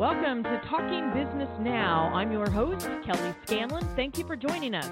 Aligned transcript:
Welcome 0.00 0.42
to 0.44 0.58
Talking 0.64 1.12
Business 1.12 1.50
Now. 1.60 2.10
I'm 2.14 2.32
your 2.32 2.48
host, 2.48 2.88
Kelly 3.04 3.34
Scanlon. 3.44 3.86
Thank 3.96 4.16
you 4.16 4.24
for 4.24 4.34
joining 4.34 4.74
us. 4.74 4.90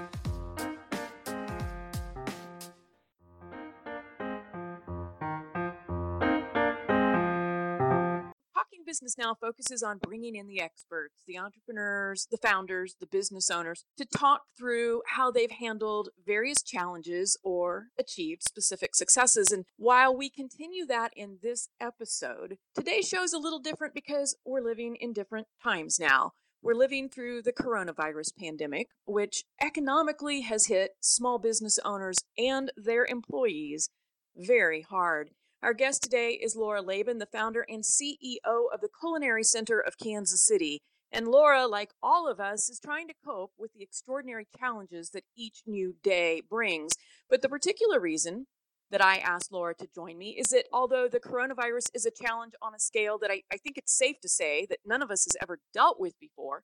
Business 9.09 9.25
Now 9.25 9.33
focuses 9.33 9.81
on 9.81 9.97
bringing 9.97 10.35
in 10.35 10.45
the 10.45 10.61
experts, 10.61 11.23
the 11.25 11.39
entrepreneurs, 11.39 12.27
the 12.29 12.37
founders, 12.37 12.95
the 12.99 13.07
business 13.07 13.49
owners 13.49 13.83
to 13.97 14.05
talk 14.05 14.41
through 14.55 15.01
how 15.15 15.31
they've 15.31 15.49
handled 15.49 16.09
various 16.23 16.61
challenges 16.61 17.35
or 17.43 17.87
achieved 17.97 18.43
specific 18.43 18.95
successes. 18.95 19.51
And 19.51 19.65
while 19.77 20.15
we 20.15 20.29
continue 20.29 20.85
that 20.85 21.11
in 21.15 21.39
this 21.41 21.69
episode, 21.81 22.57
today's 22.75 23.07
show 23.07 23.23
is 23.23 23.33
a 23.33 23.39
little 23.39 23.57
different 23.57 23.95
because 23.95 24.37
we're 24.45 24.61
living 24.61 24.95
in 24.95 25.11
different 25.11 25.47
times 25.63 25.97
now. 25.99 26.33
We're 26.61 26.75
living 26.75 27.09
through 27.09 27.41
the 27.41 27.53
coronavirus 27.53 28.37
pandemic, 28.37 28.89
which 29.05 29.43
economically 29.59 30.41
has 30.41 30.67
hit 30.67 30.91
small 31.01 31.39
business 31.39 31.79
owners 31.83 32.17
and 32.37 32.71
their 32.77 33.05
employees 33.05 33.89
very 34.35 34.81
hard. 34.81 35.31
Our 35.61 35.73
guest 35.73 36.03
today 36.03 36.39
is 36.41 36.55
Laura 36.55 36.81
Laiben, 36.81 37.19
the 37.19 37.25
founder 37.25 37.65
and 37.67 37.83
CEO 37.83 38.37
of 38.45 38.79
the 38.79 38.87
Culinary 38.97 39.43
Center 39.43 39.77
of 39.77 39.97
Kansas 39.97 40.41
City. 40.41 40.79
And 41.11 41.27
Laura, 41.27 41.67
like 41.67 41.89
all 42.01 42.29
of 42.29 42.39
us, 42.39 42.69
is 42.69 42.79
trying 42.79 43.09
to 43.09 43.13
cope 43.25 43.51
with 43.57 43.73
the 43.73 43.83
extraordinary 43.83 44.47
challenges 44.57 45.09
that 45.09 45.25
each 45.35 45.63
new 45.67 45.95
day 46.01 46.41
brings. 46.49 46.93
But 47.29 47.41
the 47.41 47.49
particular 47.49 47.99
reason 47.99 48.47
that 48.89 49.03
I 49.03 49.17
asked 49.17 49.51
Laura 49.51 49.75
to 49.75 49.87
join 49.93 50.17
me 50.17 50.29
is 50.39 50.47
that 50.51 50.67
although 50.71 51.09
the 51.09 51.19
coronavirus 51.19 51.89
is 51.93 52.05
a 52.05 52.11
challenge 52.11 52.53
on 52.61 52.73
a 52.73 52.79
scale 52.79 53.17
that 53.17 53.29
I, 53.29 53.41
I 53.51 53.57
think 53.57 53.77
it's 53.77 53.97
safe 53.97 54.21
to 54.21 54.29
say 54.29 54.65
that 54.69 54.79
none 54.85 55.01
of 55.01 55.11
us 55.11 55.25
has 55.25 55.35
ever 55.41 55.59
dealt 55.73 55.99
with 55.99 56.17
before, 56.21 56.63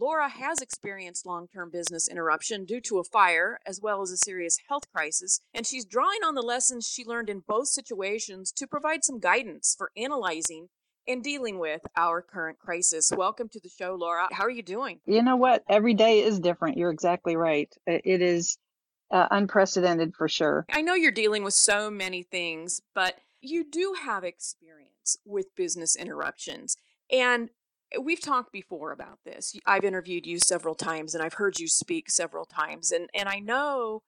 Laura 0.00 0.28
has 0.28 0.60
experienced 0.60 1.26
long 1.26 1.48
term 1.48 1.70
business 1.70 2.08
interruption 2.08 2.64
due 2.64 2.80
to 2.80 2.98
a 2.98 3.04
fire 3.04 3.58
as 3.66 3.80
well 3.80 4.00
as 4.00 4.12
a 4.12 4.16
serious 4.16 4.58
health 4.68 4.84
crisis, 4.94 5.40
and 5.52 5.66
she's 5.66 5.84
drawing 5.84 6.20
on 6.24 6.36
the 6.36 6.42
lessons 6.42 6.86
she 6.86 7.04
learned 7.04 7.28
in 7.28 7.42
both 7.46 7.66
situations 7.66 8.52
to 8.52 8.68
provide 8.68 9.02
some 9.02 9.18
guidance 9.18 9.74
for 9.76 9.90
analyzing 9.96 10.68
and 11.08 11.24
dealing 11.24 11.58
with 11.58 11.80
our 11.96 12.22
current 12.22 12.60
crisis. 12.60 13.10
Welcome 13.16 13.48
to 13.48 13.60
the 13.60 13.68
show, 13.68 13.96
Laura. 13.96 14.28
How 14.30 14.44
are 14.44 14.50
you 14.50 14.62
doing? 14.62 15.00
You 15.04 15.22
know 15.22 15.36
what? 15.36 15.64
Every 15.68 15.94
day 15.94 16.20
is 16.20 16.38
different. 16.38 16.76
You're 16.76 16.92
exactly 16.92 17.34
right. 17.34 17.74
It 17.86 18.22
is 18.22 18.56
uh, 19.10 19.26
unprecedented 19.32 20.14
for 20.14 20.28
sure. 20.28 20.64
I 20.70 20.82
know 20.82 20.94
you're 20.94 21.10
dealing 21.10 21.42
with 21.42 21.54
so 21.54 21.90
many 21.90 22.22
things, 22.22 22.82
but 22.94 23.18
you 23.40 23.64
do 23.68 23.96
have 24.04 24.22
experience 24.22 25.16
with 25.24 25.56
business 25.56 25.96
interruptions. 25.96 26.76
And 27.10 27.48
we've 28.00 28.20
talked 28.20 28.52
before 28.52 28.92
about 28.92 29.18
this. 29.24 29.56
I've 29.66 29.84
interviewed 29.84 30.26
you 30.26 30.38
several 30.38 30.74
times 30.74 31.14
and 31.14 31.22
I've 31.22 31.34
heard 31.34 31.58
you 31.58 31.68
speak 31.68 32.10
several 32.10 32.44
times 32.44 32.92
and 32.92 33.08
and 33.14 33.28
I 33.28 33.38
know 33.38 34.02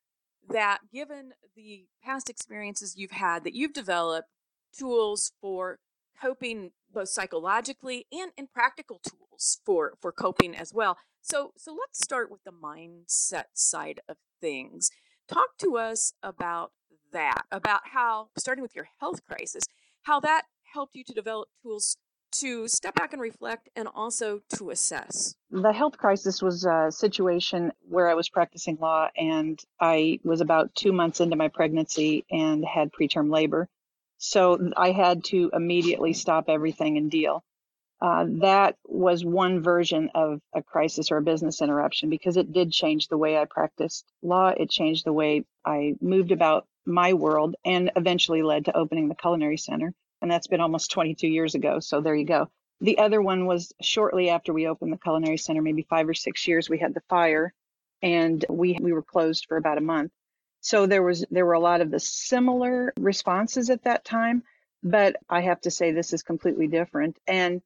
that 0.48 0.78
given 0.92 1.32
the 1.56 1.86
past 2.02 2.28
experiences 2.28 2.96
you've 2.96 3.10
had 3.12 3.44
that 3.44 3.54
you've 3.54 3.72
developed 3.72 4.28
tools 4.76 5.32
for 5.40 5.78
coping 6.20 6.70
both 6.92 7.08
psychologically 7.08 8.06
and 8.12 8.32
in 8.36 8.46
practical 8.46 9.00
tools 9.08 9.60
for 9.64 9.94
for 10.00 10.12
coping 10.12 10.54
as 10.54 10.74
well. 10.74 10.98
So 11.22 11.52
so 11.56 11.72
let's 11.72 12.02
start 12.02 12.30
with 12.30 12.44
the 12.44 12.52
mindset 12.52 13.44
side 13.54 14.00
of 14.08 14.16
things. 14.40 14.90
Talk 15.28 15.56
to 15.58 15.76
us 15.76 16.12
about 16.22 16.72
that, 17.12 17.42
about 17.50 17.80
how 17.92 18.28
starting 18.38 18.62
with 18.62 18.74
your 18.74 18.88
health 19.00 19.24
crisis, 19.26 19.64
how 20.02 20.20
that 20.20 20.44
helped 20.72 20.94
you 20.94 21.04
to 21.04 21.12
develop 21.12 21.48
tools 21.62 21.96
to 22.32 22.68
step 22.68 22.94
back 22.94 23.12
and 23.12 23.20
reflect 23.20 23.68
and 23.76 23.88
also 23.94 24.40
to 24.56 24.70
assess? 24.70 25.34
The 25.50 25.72
health 25.72 25.98
crisis 25.98 26.42
was 26.42 26.64
a 26.64 26.88
situation 26.90 27.72
where 27.88 28.08
I 28.08 28.14
was 28.14 28.28
practicing 28.28 28.78
law 28.80 29.08
and 29.16 29.62
I 29.80 30.20
was 30.24 30.40
about 30.40 30.74
two 30.74 30.92
months 30.92 31.20
into 31.20 31.36
my 31.36 31.48
pregnancy 31.48 32.24
and 32.30 32.64
had 32.64 32.92
preterm 32.92 33.30
labor. 33.30 33.68
So 34.18 34.70
I 34.76 34.92
had 34.92 35.24
to 35.24 35.50
immediately 35.52 36.12
stop 36.12 36.44
everything 36.48 36.98
and 36.98 37.10
deal. 37.10 37.42
Uh, 38.02 38.26
that 38.40 38.76
was 38.86 39.24
one 39.24 39.62
version 39.62 40.10
of 40.14 40.40
a 40.54 40.62
crisis 40.62 41.10
or 41.10 41.18
a 41.18 41.22
business 41.22 41.60
interruption 41.60 42.08
because 42.08 42.36
it 42.36 42.52
did 42.52 42.72
change 42.72 43.08
the 43.08 43.18
way 43.18 43.36
I 43.36 43.44
practiced 43.44 44.06
law. 44.22 44.48
It 44.48 44.70
changed 44.70 45.04
the 45.04 45.12
way 45.12 45.44
I 45.66 45.94
moved 46.00 46.32
about 46.32 46.66
my 46.86 47.12
world 47.12 47.56
and 47.64 47.90
eventually 47.96 48.42
led 48.42 48.64
to 48.66 48.76
opening 48.76 49.08
the 49.08 49.14
culinary 49.14 49.58
center 49.58 49.92
and 50.20 50.30
that's 50.30 50.46
been 50.46 50.60
almost 50.60 50.90
22 50.90 51.28
years 51.28 51.54
ago. 51.54 51.80
So 51.80 52.00
there 52.00 52.14
you 52.14 52.26
go. 52.26 52.50
The 52.80 52.98
other 52.98 53.20
one 53.20 53.46
was 53.46 53.72
shortly 53.82 54.30
after 54.30 54.52
we 54.52 54.66
opened 54.66 54.92
the 54.92 54.98
culinary 54.98 55.36
center, 55.36 55.62
maybe 55.62 55.82
five 55.82 56.08
or 56.08 56.14
six 56.14 56.48
years. 56.48 56.70
We 56.70 56.78
had 56.78 56.94
the 56.94 57.02
fire, 57.08 57.52
and 58.02 58.44
we 58.48 58.78
we 58.80 58.92
were 58.92 59.02
closed 59.02 59.46
for 59.46 59.56
about 59.56 59.78
a 59.78 59.82
month. 59.82 60.12
So 60.60 60.86
there 60.86 61.02
was 61.02 61.24
there 61.30 61.44
were 61.44 61.54
a 61.54 61.60
lot 61.60 61.82
of 61.82 61.90
the 61.90 62.00
similar 62.00 62.92
responses 62.98 63.68
at 63.70 63.84
that 63.84 64.04
time, 64.04 64.44
but 64.82 65.16
I 65.28 65.42
have 65.42 65.60
to 65.62 65.70
say 65.70 65.92
this 65.92 66.12
is 66.12 66.22
completely 66.22 66.68
different. 66.68 67.18
And 67.26 67.60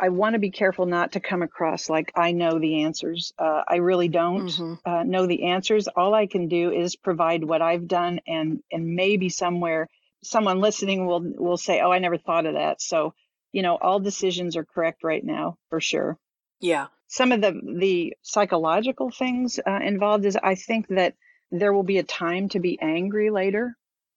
I 0.00 0.10
want 0.10 0.34
to 0.34 0.38
be 0.38 0.50
careful 0.50 0.86
not 0.86 1.12
to 1.12 1.20
come 1.20 1.42
across 1.42 1.90
like 1.90 2.12
I 2.14 2.32
know 2.32 2.58
the 2.58 2.82
answers. 2.82 3.32
Uh, 3.38 3.62
I 3.66 3.76
really 3.76 4.08
don't 4.08 4.46
mm-hmm. 4.46 4.74
uh, 4.84 5.02
know 5.02 5.26
the 5.26 5.44
answers. 5.44 5.88
All 5.88 6.14
I 6.14 6.26
can 6.26 6.48
do 6.48 6.70
is 6.72 6.94
provide 6.94 7.42
what 7.42 7.62
I've 7.62 7.88
done, 7.88 8.20
and 8.26 8.62
and 8.70 8.94
maybe 8.94 9.28
somewhere 9.28 9.88
someone 10.22 10.60
listening 10.60 11.06
will 11.06 11.22
will 11.22 11.56
say, 11.56 11.80
"Oh, 11.80 11.90
I 11.90 11.98
never 11.98 12.18
thought 12.18 12.46
of 12.46 12.54
that." 12.54 12.80
So, 12.80 13.14
you 13.52 13.62
know, 13.62 13.76
all 13.76 14.00
decisions 14.00 14.56
are 14.56 14.64
correct 14.64 15.04
right 15.04 15.24
now 15.24 15.56
for 15.70 15.80
sure. 15.80 16.18
Yeah. 16.60 16.86
Some 17.06 17.32
of 17.32 17.40
the 17.40 17.60
the 17.78 18.14
psychological 18.22 19.10
things 19.10 19.58
uh, 19.66 19.80
involved 19.82 20.24
is 20.24 20.36
I 20.36 20.54
think 20.54 20.88
that 20.88 21.14
there 21.50 21.72
will 21.72 21.84
be 21.84 21.98
a 21.98 22.02
time 22.02 22.48
to 22.50 22.60
be 22.60 22.78
angry 22.80 23.30
later. 23.30 23.74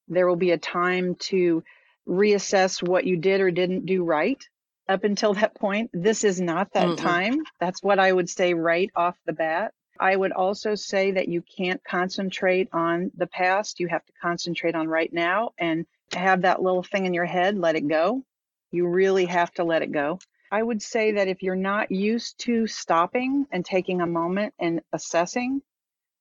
There 0.07 0.27
will 0.27 0.35
be 0.35 0.51
a 0.51 0.57
time 0.57 1.15
to 1.29 1.63
reassess 2.07 2.85
what 2.85 3.05
you 3.05 3.17
did 3.17 3.41
or 3.41 3.51
didn't 3.51 3.85
do 3.85 4.03
right 4.03 4.43
up 4.89 5.03
until 5.03 5.33
that 5.35 5.55
point. 5.55 5.91
This 5.93 6.23
is 6.23 6.41
not 6.41 6.73
that 6.73 6.87
mm-hmm. 6.87 7.05
time. 7.05 7.43
That's 7.59 7.81
what 7.81 7.99
I 7.99 8.11
would 8.11 8.29
say 8.29 8.53
right 8.53 8.89
off 8.95 9.17
the 9.25 9.33
bat. 9.33 9.73
I 10.01 10.15
would 10.15 10.31
also 10.31 10.73
say 10.73 11.11
that 11.11 11.27
you 11.27 11.43
can't 11.43 11.81
concentrate 11.83 12.69
on 12.73 13.11
the 13.15 13.27
past. 13.27 13.79
You 13.79 13.87
have 13.87 14.03
to 14.03 14.13
concentrate 14.19 14.73
on 14.73 14.87
right 14.87 15.13
now 15.13 15.51
and 15.59 15.85
have 16.13 16.41
that 16.41 16.61
little 16.61 16.81
thing 16.81 17.05
in 17.05 17.13
your 17.13 17.25
head, 17.25 17.55
let 17.55 17.75
it 17.75 17.87
go. 17.87 18.23
You 18.71 18.87
really 18.87 19.25
have 19.25 19.53
to 19.53 19.63
let 19.63 19.83
it 19.83 19.91
go. 19.91 20.17
I 20.51 20.61
would 20.61 20.81
say 20.81 21.13
that 21.13 21.27
if 21.27 21.43
you're 21.43 21.55
not 21.55 21.91
used 21.91 22.39
to 22.39 22.65
stopping 22.65 23.45
and 23.51 23.63
taking 23.63 24.01
a 24.01 24.07
moment 24.07 24.55
and 24.59 24.81
assessing, 24.91 25.61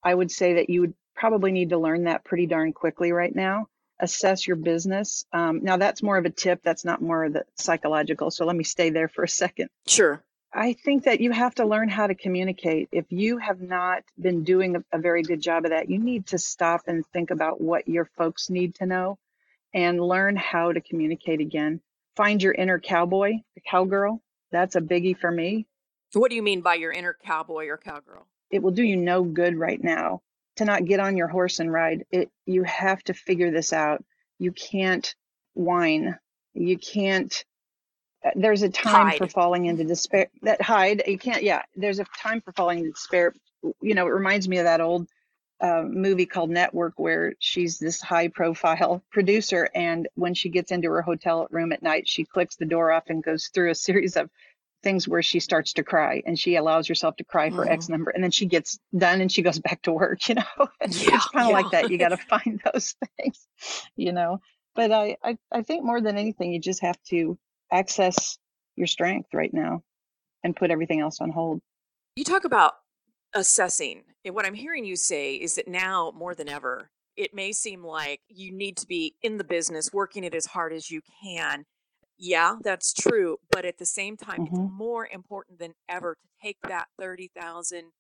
I 0.05 0.15
would 0.15 0.31
say 0.31 0.55
that 0.55 0.69
you 0.69 0.83
would 0.83 0.95
probably 1.17 1.51
need 1.51 1.71
to 1.71 1.79
learn 1.79 2.05
that 2.05 2.25
pretty 2.25 2.47
darn 2.47 2.75
quickly 2.75 3.13
right 3.13 3.35
now. 3.35 3.67
Assess 3.99 4.47
your 4.47 4.57
business. 4.57 5.25
Um, 5.33 5.63
now, 5.63 5.79
that's 5.79 6.03
more 6.03 6.19
of 6.19 6.27
a 6.27 6.31
tip. 6.31 6.61
That's 6.63 6.85
not 6.85 7.03
more 7.03 7.25
of 7.25 7.33
the 7.33 7.45
psychological. 7.57 8.31
So 8.31 8.45
let 8.45 8.57
me 8.57 8.65
stay 8.65 8.91
there 8.91 9.09
for 9.09 9.25
a 9.25 9.29
second. 9.29 9.69
Sure. 9.87 10.23
I 10.53 10.73
think 10.73 11.05
that 11.05 11.21
you 11.21 11.31
have 11.31 11.55
to 11.57 11.65
learn 11.65 11.89
how 11.89 12.09
to 12.09 12.15
communicate. 12.15 12.89
If 12.91 13.07
you 13.11 13.39
have 13.39 13.61
not 13.61 14.03
been 14.19 14.43
doing 14.43 14.77
a, 14.77 14.85
a, 14.93 14.99
very 14.99 15.23
good 15.23 15.41
job 15.41 15.65
of 15.65 15.71
that, 15.71 15.89
you 15.89 15.99
need 15.99 16.27
to 16.29 16.39
stop 16.39 16.83
and 16.89 17.07
think 17.07 17.31
about 17.31 17.61
what 17.61 17.87
your 17.87 18.07
folks 18.17 18.51
need 18.51 18.75
to 18.77 18.87
know 18.87 19.19
and 19.73 20.01
learn 20.01 20.35
how 20.35 20.73
to 20.73 20.81
communicate 20.81 21.41
again. 21.41 21.81
Find 22.17 22.43
your 22.43 22.53
inner 22.53 22.81
cowboy, 22.81 23.35
the 23.55 23.61
cowgirl. 23.61 24.21
That's 24.51 24.75
a 24.75 24.81
biggie 24.81 25.17
for 25.17 25.31
me. 25.31 25.67
What 26.15 26.31
do 26.31 26.37
you 26.37 26.43
mean 26.43 26.63
by 26.63 26.75
your 26.75 26.91
inner 26.91 27.17
cowboy 27.25 27.69
or 27.69 27.77
cowgirl? 27.77 28.27
It 28.51 28.63
will 28.63 28.73
do 28.73 28.83
you 28.83 28.97
no 28.97 29.23
good 29.23 29.57
right 29.57 29.83
now 29.83 30.23
to 30.57 30.65
not 30.65 30.85
get 30.85 30.99
on 30.99 31.17
your 31.17 31.29
horse 31.29 31.61
and 31.61 31.73
ride. 31.73 32.05
It 32.11 32.31
you 32.47 32.65
have 32.65 33.01
to 33.05 33.15
figure 33.15 33.53
this 33.53 33.73
out. 33.73 34.05
You 34.41 34.51
can't 34.51 35.15
whine. 35.55 36.19
You 36.55 36.77
can't 36.77 37.45
there's 38.35 38.63
a 38.63 38.69
time 38.69 39.09
hide. 39.09 39.19
for 39.19 39.27
falling 39.27 39.67
into 39.67 39.85
despair 39.85 40.29
that 40.43 40.61
hide 40.61 41.03
you 41.07 41.19
can't 41.19 41.43
yeah 41.43 41.63
there's 41.77 41.99
a 41.99 42.05
time 42.17 42.41
for 42.41 42.53
falling 42.53 42.79
into 42.79 42.91
despair 42.91 43.35
you 43.81 43.95
know 43.95 44.07
it 44.07 44.11
reminds 44.11 44.49
me 44.49 44.59
of 44.59 44.65
that 44.65 44.81
old 44.81 45.09
uh, 45.61 45.83
movie 45.83 46.25
called 46.25 46.49
network 46.49 46.95
where 46.99 47.35
she's 47.39 47.79
this 47.79 48.01
high 48.01 48.29
profile 48.29 49.03
producer 49.13 49.69
and 49.75 50.09
when 50.15 50.35
she 50.35 50.49
gets 50.49 50.73
into 50.73 50.91
her 50.91 51.03
hotel 51.03 51.47
room 51.51 51.73
at 51.73 51.83
night 51.83 52.09
she 52.09 52.25
clicks 52.25 52.57
the 52.57 52.65
door 52.65 52.91
off 52.91 53.05
and 53.09 53.23
goes 53.23 53.51
through 53.53 53.71
a 53.71 53.75
series 53.75 54.17
of 54.17 54.31
things 54.83 55.07
where 55.07 55.21
she 55.21 55.41
starts 55.41 55.75
to 55.75 55.83
cry 55.83 56.23
and 56.25 56.39
she 56.39 56.57
allows 56.57 56.89
herself 56.89 57.15
to 57.17 57.25
cry 57.25 57.51
for 57.51 57.67
mm. 57.67 57.71
x 57.71 57.91
number 57.91 58.11
and 58.11 58.25
then 58.25 58.31
she 58.31 58.47
gets 58.47 58.79
done 58.97 59.21
and 59.21 59.31
she 59.31 59.43
goes 59.43 59.59
back 59.61 59.83
to 59.83 59.93
work 59.93 60.27
you 60.29 60.35
know 60.35 60.43
it's, 60.81 61.07
yeah, 61.07 61.17
it's 61.17 61.29
kind 61.29 61.47
of 61.47 61.51
yeah. 61.51 61.57
like 61.63 61.71
that 61.73 61.91
you 61.91 61.99
got 61.99 62.09
to 62.09 62.17
find 62.17 62.63
those 62.73 62.95
things 63.19 63.47
you 63.97 64.13
know 64.13 64.41
but 64.75 64.93
I, 64.93 65.17
I 65.23 65.37
i 65.53 65.63
think 65.63 65.85
more 65.85 66.01
than 66.01 66.17
anything 66.17 66.53
you 66.53 66.61
just 66.61 66.81
have 66.81 67.01
to 67.11 67.39
access 67.73 68.39
your 68.77 68.87
strength 68.87 69.35
right 69.35 69.53
now 69.53 69.83
and 70.45 70.57
put 70.57 70.71
everything 70.71 71.01
else 71.01 71.21
on 71.21 71.31
hold. 71.31 71.61
You 72.17 72.25
talk 72.25 72.45
about 72.45 72.75
assessing. 73.35 74.05
And 74.25 74.35
what 74.35 74.47
I'm 74.47 74.55
hearing 74.55 74.85
you 74.85 74.97
say 74.97 75.35
is 75.35 75.55
that 75.55 75.69
now 75.69 76.13
more 76.15 76.35
than 76.35 76.49
ever, 76.49 76.91
it 77.17 77.35
may 77.35 77.53
seem 77.53 77.85
like 77.85 78.21
you 78.29 78.53
need 78.53 78.77
to 78.79 78.87
be 78.87 79.15
in 79.23 79.37
the 79.39 79.45
business, 79.45 79.93
working 79.93 80.25
it 80.25 80.35
as 80.35 80.47
hard 80.47 80.73
as 80.73 80.91
you 80.91 81.01
can. 81.23 81.65
Yeah, 82.19 82.57
that's 82.63 82.93
true. 82.93 83.39
But 83.51 83.65
at 83.65 83.79
the 83.79 83.87
same 83.87 84.17
time, 84.17 84.43
it's 84.45 84.61
hmm 84.61 84.67
more 84.67 85.07
important 85.07 85.59
than 85.59 85.75
ever 85.89 86.15
to 86.15 86.29
take 86.43 86.59
that 86.67 86.89
30,000 86.99 87.93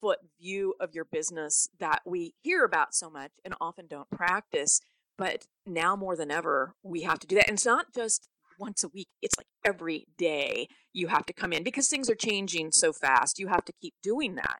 foot 0.00 0.18
view 0.38 0.74
of 0.80 0.94
your 0.94 1.04
business 1.04 1.68
that 1.78 2.02
we 2.04 2.34
hear 2.42 2.64
about 2.64 2.94
so 2.94 3.10
much 3.10 3.32
and 3.44 3.54
often 3.60 3.86
don't 3.86 4.10
practice. 4.10 4.80
But 5.18 5.46
now 5.64 5.96
more 5.96 6.16
than 6.16 6.30
ever, 6.30 6.74
we 6.82 7.02
have 7.02 7.18
to 7.20 7.26
do 7.26 7.36
that. 7.36 7.48
And 7.48 7.56
it's 7.56 7.66
not 7.66 7.94
just 7.94 8.28
once 8.58 8.84
a 8.84 8.88
week, 8.88 9.08
it's 9.22 9.36
like 9.36 9.46
every 9.64 10.06
day 10.18 10.68
you 10.92 11.08
have 11.08 11.26
to 11.26 11.32
come 11.32 11.52
in 11.52 11.62
because 11.62 11.88
things 11.88 12.10
are 12.10 12.14
changing 12.14 12.72
so 12.72 12.92
fast. 12.92 13.38
You 13.38 13.48
have 13.48 13.64
to 13.64 13.72
keep 13.80 13.94
doing 14.02 14.36
that. 14.36 14.58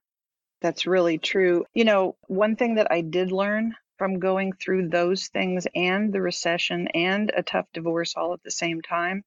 That's 0.60 0.86
really 0.86 1.18
true. 1.18 1.64
You 1.74 1.84
know, 1.84 2.16
one 2.28 2.56
thing 2.56 2.76
that 2.76 2.90
I 2.90 3.02
did 3.02 3.30
learn 3.32 3.74
from 3.98 4.18
going 4.18 4.52
through 4.52 4.88
those 4.88 5.28
things 5.28 5.66
and 5.74 6.12
the 6.12 6.20
recession 6.20 6.88
and 6.88 7.32
a 7.36 7.42
tough 7.42 7.66
divorce 7.72 8.14
all 8.16 8.34
at 8.34 8.42
the 8.42 8.50
same 8.50 8.82
time 8.82 9.24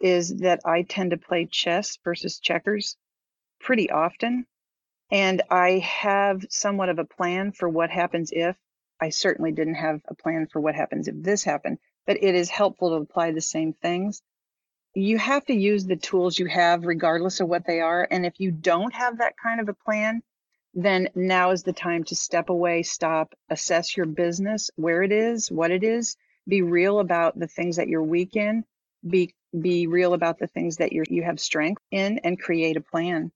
is 0.00 0.36
that 0.38 0.60
I 0.64 0.82
tend 0.82 1.12
to 1.12 1.16
play 1.16 1.46
chess 1.46 1.98
versus 2.04 2.40
checkers 2.40 2.96
pretty 3.60 3.90
often. 3.90 4.46
And 5.10 5.42
I 5.50 5.78
have 5.78 6.44
somewhat 6.50 6.88
of 6.88 6.98
a 6.98 7.04
plan 7.04 7.52
for 7.52 7.68
what 7.68 7.90
happens 7.90 8.30
if. 8.32 8.56
I 9.00 9.10
certainly 9.10 9.52
didn't 9.52 9.74
have 9.74 10.00
a 10.08 10.14
plan 10.14 10.46
for 10.46 10.60
what 10.60 10.74
happens 10.74 11.08
if 11.08 11.14
this 11.18 11.44
happened, 11.44 11.78
but 12.06 12.22
it 12.22 12.34
is 12.34 12.50
helpful 12.50 12.90
to 12.90 13.02
apply 13.02 13.32
the 13.32 13.40
same 13.40 13.72
things. 13.72 14.22
You 14.94 15.18
have 15.18 15.44
to 15.46 15.54
use 15.54 15.86
the 15.86 15.96
tools 15.96 16.38
you 16.38 16.46
have, 16.46 16.84
regardless 16.84 17.40
of 17.40 17.48
what 17.48 17.66
they 17.66 17.80
are. 17.80 18.06
And 18.10 18.26
if 18.26 18.38
you 18.38 18.50
don't 18.50 18.92
have 18.92 19.18
that 19.18 19.34
kind 19.42 19.60
of 19.60 19.68
a 19.68 19.74
plan, 19.74 20.22
then 20.74 21.08
now 21.14 21.50
is 21.50 21.62
the 21.62 21.72
time 21.72 22.04
to 22.04 22.14
step 22.14 22.48
away, 22.48 22.82
stop, 22.82 23.34
assess 23.50 23.96
your 23.96 24.06
business, 24.06 24.70
where 24.76 25.02
it 25.02 25.12
is, 25.12 25.50
what 25.50 25.70
it 25.70 25.84
is, 25.84 26.16
be 26.48 26.62
real 26.62 26.98
about 26.98 27.38
the 27.38 27.46
things 27.46 27.76
that 27.76 27.88
you're 27.88 28.02
weak 28.02 28.36
in, 28.36 28.64
be 29.06 29.34
be 29.60 29.86
real 29.86 30.14
about 30.14 30.38
the 30.38 30.46
things 30.46 30.78
that 30.78 30.92
you 30.92 31.04
you 31.08 31.22
have 31.22 31.38
strength 31.38 31.82
in 31.90 32.18
and 32.20 32.40
create 32.40 32.76
a 32.76 32.80
plan. 32.80 33.30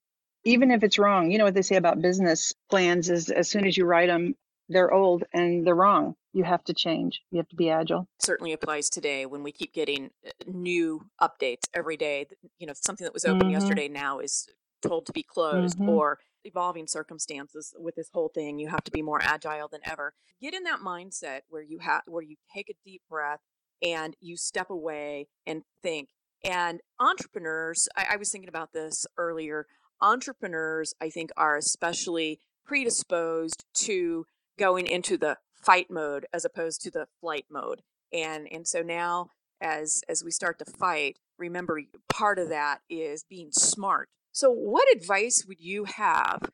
Even 0.45 0.71
if 0.71 0.83
it's 0.83 0.99
wrong. 0.99 1.31
You 1.31 1.39
know 1.39 1.45
what 1.45 1.55
they 1.55 1.63
say 1.63 1.77
about 1.77 2.01
business 2.01 2.55
plans 2.71 3.11
is 3.11 3.31
as 3.31 3.49
soon 3.49 3.67
as 3.67 3.77
you 3.77 3.85
write 3.85 4.09
them, 4.09 4.35
they're 4.69 4.93
old 4.93 5.25
and 5.33 5.67
they're 5.67 5.75
wrong. 5.75 6.15
You 6.33 6.45
have 6.45 6.65
to 6.65 6.75
change. 6.75 7.21
You 7.31 7.39
have 7.39 7.49
to 7.49 7.57
be 7.57 7.71
agile. 7.71 8.09
Certainly 8.19 8.53
applies 8.53 8.89
today 8.91 9.25
when 9.27 9.43
we 9.43 9.53
keep 9.53 9.73
getting 9.73 10.11
uh, 10.27 10.31
new 10.47 11.07
updates 11.21 11.63
every 11.73 11.97
day. 11.97 12.27
You 12.59 12.67
know, 12.67 12.73
something 12.75 13.05
that 13.05 13.15
was 13.15 13.25
open 13.25 13.49
Mhm. 13.49 13.53
yesterday 13.53 13.89
now 13.89 14.19
is 14.19 14.49
told 14.83 15.07
to 15.07 15.13
be 15.13 15.23
closed 15.23 15.79
Mhm. 15.79 15.89
or 15.89 16.19
evolving 16.45 16.87
circumstances 16.87 17.75
with 17.79 17.95
this 17.97 18.11
whole 18.13 18.29
thing 18.29 18.59
you 18.59 18.69
have 18.69 18.85
to 18.85 18.91
be 18.93 19.03
more 19.03 19.21
agile 19.23 19.67
than 19.67 19.81
ever 19.85 20.15
get 20.41 20.55
in 20.55 20.63
that 20.63 20.79
mindset 20.79 21.41
where 21.49 21.63
you 21.63 21.79
have 21.81 22.03
where 22.07 22.23
you 22.23 22.37
take 22.55 22.69
a 22.71 22.75
deep 22.85 23.03
breath 23.09 23.41
and 23.83 24.17
you 24.21 24.37
step 24.37 24.71
away 24.71 25.27
and 25.45 25.65
think 25.83 26.11
and 26.45 26.81
entrepreneurs 27.01 27.89
I, 27.97 28.07
I 28.13 28.17
was 28.17 28.31
thinking 28.31 28.49
about 28.49 28.73
this 28.73 29.07
earlier 29.17 29.67
entrepreneurs 30.01 30.95
i 31.01 31.11
think 31.11 31.31
are 31.37 31.57
especially 31.57 32.39
predisposed 32.65 33.65
to 33.75 34.25
going 34.59 34.87
into 34.87 35.17
the 35.17 35.39
fight 35.55 35.91
mode 35.91 36.27
as 36.33 36.45
opposed 36.45 36.81
to 36.83 36.91
the 36.91 37.07
flight 37.21 37.47
mode 37.51 37.83
and 38.13 38.47
and 38.53 38.67
so 38.69 38.83
now 38.83 39.31
as 39.61 40.03
as 40.09 40.23
we 40.23 40.31
start 40.31 40.59
to 40.59 40.65
fight 40.65 41.19
remember 41.39 41.81
part 42.09 42.39
of 42.39 42.49
that 42.49 42.81
is 42.89 43.25
being 43.29 43.51
smart 43.53 44.09
so, 44.37 44.51
what 44.51 44.87
advice 44.95 45.47
would 45.49 45.63
you 45.63 45.85
have 45.85 46.51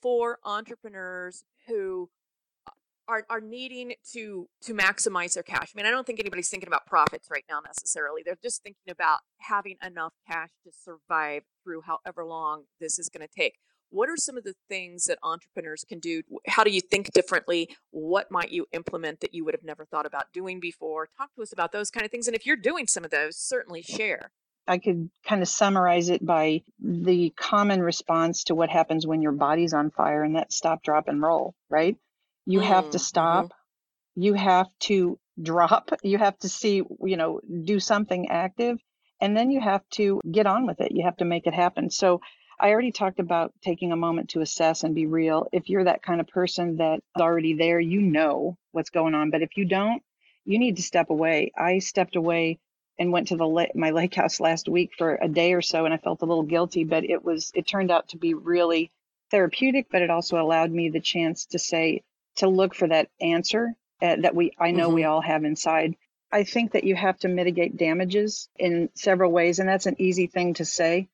for 0.00 0.38
entrepreneurs 0.46 1.44
who 1.66 2.08
uh, 2.66 2.70
are, 3.06 3.26
are 3.28 3.42
needing 3.42 3.92
to 4.14 4.48
to 4.62 4.72
maximize 4.72 5.34
their 5.34 5.42
cash? 5.42 5.74
I 5.74 5.76
mean, 5.76 5.84
I 5.84 5.90
don't 5.90 6.06
think 6.06 6.20
anybody's 6.20 6.48
thinking 6.48 6.68
about 6.68 6.86
profits 6.86 7.28
right 7.30 7.44
now 7.46 7.60
necessarily. 7.60 8.22
They're 8.24 8.38
just 8.42 8.62
thinking 8.62 8.90
about 8.90 9.18
having 9.40 9.76
enough 9.84 10.14
cash 10.26 10.48
to 10.64 10.70
survive 10.72 11.42
through 11.62 11.82
however 11.82 12.24
long 12.24 12.62
this 12.80 12.98
is 12.98 13.10
going 13.10 13.28
to 13.28 13.34
take. 13.34 13.56
What 13.90 14.08
are 14.08 14.16
some 14.16 14.36
of 14.36 14.44
the 14.44 14.54
things 14.68 15.04
that 15.04 15.18
entrepreneurs 15.22 15.84
can 15.88 15.98
do? 15.98 16.22
How 16.46 16.64
do 16.64 16.70
you 16.70 16.80
think 16.80 17.12
differently? 17.12 17.70
What 17.90 18.30
might 18.30 18.50
you 18.50 18.66
implement 18.72 19.20
that 19.20 19.34
you 19.34 19.44
would 19.44 19.54
have 19.54 19.64
never 19.64 19.84
thought 19.84 20.06
about 20.06 20.32
doing 20.32 20.60
before? 20.60 21.08
Talk 21.16 21.34
to 21.36 21.42
us 21.42 21.52
about 21.52 21.72
those 21.72 21.90
kind 21.90 22.04
of 22.04 22.10
things. 22.10 22.26
And 22.26 22.36
if 22.36 22.46
you're 22.46 22.56
doing 22.56 22.86
some 22.86 23.04
of 23.04 23.10
those, 23.10 23.36
certainly 23.36 23.82
share. 23.82 24.30
I 24.66 24.78
could 24.78 25.10
kind 25.24 25.40
of 25.42 25.48
summarize 25.48 26.10
it 26.10 26.24
by 26.24 26.62
the 26.78 27.30
common 27.30 27.82
response 27.82 28.44
to 28.44 28.54
what 28.54 28.68
happens 28.68 29.06
when 29.06 29.22
your 29.22 29.32
body's 29.32 29.72
on 29.72 29.90
fire, 29.90 30.22
and 30.22 30.36
that's 30.36 30.56
stop, 30.56 30.82
drop, 30.82 31.08
and 31.08 31.22
roll, 31.22 31.54
right? 31.70 31.96
You 32.46 32.60
have 32.60 32.90
to 32.90 32.98
Mm, 32.98 33.00
stop, 33.00 33.46
mm-hmm. 33.46 34.22
you 34.22 34.34
have 34.34 34.68
to 34.80 35.18
drop, 35.40 35.90
you 36.02 36.18
have 36.18 36.38
to 36.40 36.48
see, 36.48 36.82
you 37.04 37.16
know, 37.16 37.40
do 37.64 37.80
something 37.80 38.28
active, 38.28 38.78
and 39.20 39.36
then 39.36 39.50
you 39.50 39.60
have 39.60 39.82
to 39.92 40.20
get 40.30 40.46
on 40.46 40.66
with 40.66 40.80
it. 40.80 40.92
You 40.92 41.04
have 41.04 41.16
to 41.18 41.24
make 41.24 41.46
it 41.46 41.54
happen. 41.54 41.90
So 41.90 42.20
I 42.60 42.70
already 42.70 42.92
talked 42.92 43.20
about 43.20 43.52
taking 43.62 43.92
a 43.92 43.96
moment 43.96 44.30
to 44.30 44.40
assess 44.40 44.84
and 44.84 44.94
be 44.94 45.06
real. 45.06 45.48
If 45.52 45.68
you're 45.68 45.84
that 45.84 46.02
kind 46.02 46.20
of 46.20 46.28
person 46.28 46.76
that's 46.78 47.02
already 47.18 47.54
there, 47.54 47.80
you 47.80 48.00
know 48.00 48.56
what's 48.72 48.90
going 48.90 49.14
on. 49.14 49.30
But 49.30 49.42
if 49.42 49.56
you 49.56 49.64
don't, 49.66 50.02
you 50.44 50.58
need 50.58 50.76
to 50.76 50.82
step 50.82 51.10
away. 51.10 51.52
I 51.56 51.78
stepped 51.80 52.16
away 52.16 52.58
and 52.98 53.12
went 53.12 53.28
to 53.28 53.36
the 53.36 53.46
la- 53.46 53.66
my 53.74 53.90
lake 53.92 54.14
house 54.14 54.40
last 54.40 54.68
week 54.68 54.92
for 54.96 55.16
a 55.20 55.28
day 55.28 55.52
or 55.54 55.62
so 55.62 55.84
and 55.84 55.94
I 55.94 55.98
felt 55.98 56.22
a 56.22 56.26
little 56.26 56.42
guilty 56.44 56.84
but 56.84 57.04
it 57.04 57.24
was 57.24 57.52
it 57.54 57.66
turned 57.66 57.90
out 57.90 58.08
to 58.10 58.16
be 58.18 58.34
really 58.34 58.90
therapeutic 59.30 59.86
but 59.90 60.02
it 60.02 60.10
also 60.10 60.40
allowed 60.40 60.70
me 60.70 60.88
the 60.90 61.00
chance 61.00 61.46
to 61.46 61.58
say 61.58 62.02
to 62.36 62.48
look 62.48 62.74
for 62.74 62.88
that 62.88 63.08
answer 63.20 63.74
uh, 64.02 64.16
that 64.16 64.34
we 64.34 64.52
I 64.58 64.72
know 64.72 64.90
we 64.90 65.04
Mm-hmm. 65.04 65.04
all 65.04 65.20
have 65.20 65.44
inside 65.44 65.96
I 66.32 66.44
think 66.44 66.72
that 66.72 66.84
you 66.84 66.96
have 66.96 67.18
to 67.20 67.28
mitigate 67.28 67.76
damages 67.76 68.48
in 68.58 68.90
several 68.94 69.32
ways 69.32 69.58
and 69.58 69.68
that's 69.68 69.86
an 69.86 69.96
easy 69.98 70.26
thing 70.26 70.54
to 70.54 70.64
say 70.64 71.08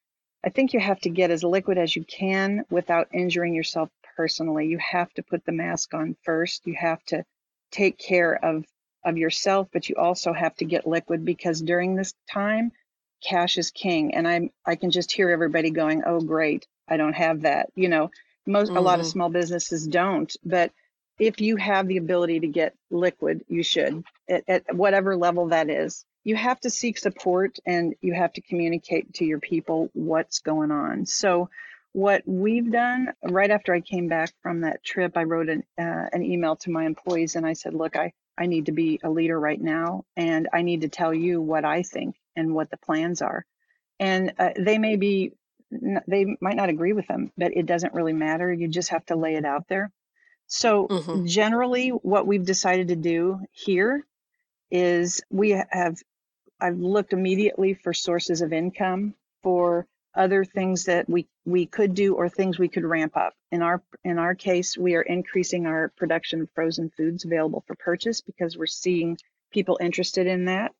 I 0.44 0.50
think 0.50 0.74
you 0.74 0.80
have 0.80 1.00
to 1.02 1.10
get 1.10 1.30
as 1.30 1.42
liquid 1.44 1.78
as 1.78 1.96
you 1.96 2.04
can 2.04 2.64
without 2.70 3.08
injuring 3.12 3.54
yourself 3.54 3.90
personally 4.16 4.66
you 4.68 4.78
have 4.78 5.12
to 5.14 5.22
put 5.24 5.44
the 5.44 5.52
mask 5.52 5.94
on 5.94 6.16
first 6.24 6.66
you 6.66 6.74
have 6.74 7.02
to 7.06 7.24
take 7.72 7.98
care 7.98 8.34
of 8.44 8.64
of 9.04 9.18
yourself, 9.18 9.68
but 9.72 9.88
you 9.88 9.96
also 9.96 10.32
have 10.32 10.54
to 10.56 10.64
get 10.64 10.86
liquid 10.86 11.24
because 11.24 11.60
during 11.60 11.94
this 11.94 12.14
time, 12.30 12.72
cash 13.22 13.58
is 13.58 13.70
king. 13.70 14.14
And 14.14 14.26
I'm 14.26 14.50
I 14.66 14.76
can 14.76 14.90
just 14.90 15.12
hear 15.12 15.30
everybody 15.30 15.70
going, 15.70 16.02
"Oh, 16.06 16.20
great, 16.20 16.66
I 16.88 16.96
don't 16.96 17.14
have 17.14 17.42
that." 17.42 17.70
You 17.74 17.88
know, 17.88 18.10
most 18.46 18.72
a 18.76 18.80
lot 18.80 19.00
of 19.00 19.06
Mm-hmm. 19.06 19.08
small 19.08 19.28
businesses 19.28 19.86
don't, 19.86 20.34
but 20.44 20.72
if 21.18 21.40
you 21.40 21.56
have 21.56 21.86
the 21.88 21.98
ability 21.98 22.40
to 22.40 22.48
get 22.48 22.74
liquid, 22.90 23.44
you 23.48 23.62
should 23.62 24.04
at, 24.28 24.44
at 24.48 24.74
whatever 24.74 25.16
level 25.16 25.48
that 25.48 25.70
is. 25.70 26.04
You 26.24 26.36
have 26.36 26.60
to 26.60 26.70
seek 26.70 26.98
support 26.98 27.58
and 27.66 27.94
you 28.00 28.14
have 28.14 28.32
to 28.34 28.40
communicate 28.40 29.14
to 29.14 29.24
your 29.24 29.40
people 29.40 29.90
what's 29.92 30.40
going 30.40 30.70
on. 30.70 31.06
So, 31.06 31.50
what 31.92 32.22
we've 32.26 32.72
done 32.72 33.12
right 33.22 33.50
after 33.50 33.72
I 33.72 33.80
came 33.80 34.08
back 34.08 34.32
from 34.42 34.62
that 34.62 34.82
trip, 34.82 35.16
I 35.16 35.24
wrote 35.24 35.48
an 35.48 35.62
uh, 35.78 36.08
an 36.12 36.24
email 36.24 36.56
to 36.56 36.70
my 36.70 36.84
employees 36.86 37.36
and 37.36 37.46
I 37.46 37.52
said, 37.52 37.74
"Look, 37.74 37.96
I 37.96 38.12
I 38.36 38.46
need 38.46 38.66
to 38.66 38.72
be 38.72 39.00
a 39.02 39.10
leader 39.10 39.38
right 39.38 39.60
now, 39.60 40.04
and 40.16 40.48
I 40.52 40.62
need 40.62 40.80
to 40.80 40.88
tell 40.88 41.14
you 41.14 41.40
what 41.40 41.64
I 41.64 41.82
think 41.82 42.16
and 42.34 42.54
what 42.54 42.70
the 42.70 42.76
plans 42.76 43.22
are. 43.22 43.44
And 44.00 44.32
uh, 44.38 44.50
they 44.58 44.78
may 44.78 44.96
be, 44.96 45.32
they 45.70 46.36
might 46.40 46.56
not 46.56 46.68
agree 46.68 46.92
with 46.92 47.06
them, 47.06 47.30
but 47.36 47.56
it 47.56 47.66
doesn't 47.66 47.94
really 47.94 48.12
matter. 48.12 48.52
You 48.52 48.68
just 48.68 48.90
have 48.90 49.06
to 49.06 49.16
lay 49.16 49.36
it 49.36 49.44
out 49.44 49.68
there. 49.68 49.90
So, 50.46 50.88
Mm-hmm. 50.88 51.26
generally, 51.26 51.88
what 51.90 52.26
we've 52.26 52.44
decided 52.44 52.88
to 52.88 52.96
do 52.96 53.40
here 53.52 54.04
is 54.70 55.22
we 55.30 55.50
have, 55.50 55.96
I've 56.64 56.78
looked 56.78 57.12
immediately 57.12 57.74
for 57.74 57.92
sources 57.92 58.40
of 58.40 58.52
income 58.54 59.14
for 59.42 59.86
other 60.14 60.44
things 60.46 60.84
that 60.86 61.08
we 61.10 61.26
we 61.44 61.66
could 61.66 61.94
do 61.94 62.14
or 62.14 62.28
things 62.30 62.58
we 62.58 62.68
could 62.68 62.84
ramp 62.84 63.16
up. 63.16 63.34
In 63.52 63.60
our 63.62 63.82
in 64.02 64.18
our 64.18 64.34
case, 64.34 64.78
we 64.78 64.94
are 64.94 65.02
increasing 65.02 65.66
our 65.66 65.92
production 65.98 66.40
of 66.42 66.48
frozen 66.54 66.90
foods 66.96 67.26
available 67.26 67.62
for 67.66 67.74
purchase 67.74 68.22
because 68.22 68.56
we're 68.56 68.66
seeing 68.66 69.18
people 69.52 69.78
interested 69.80 70.26
in 70.26 70.46
that. 70.46 70.72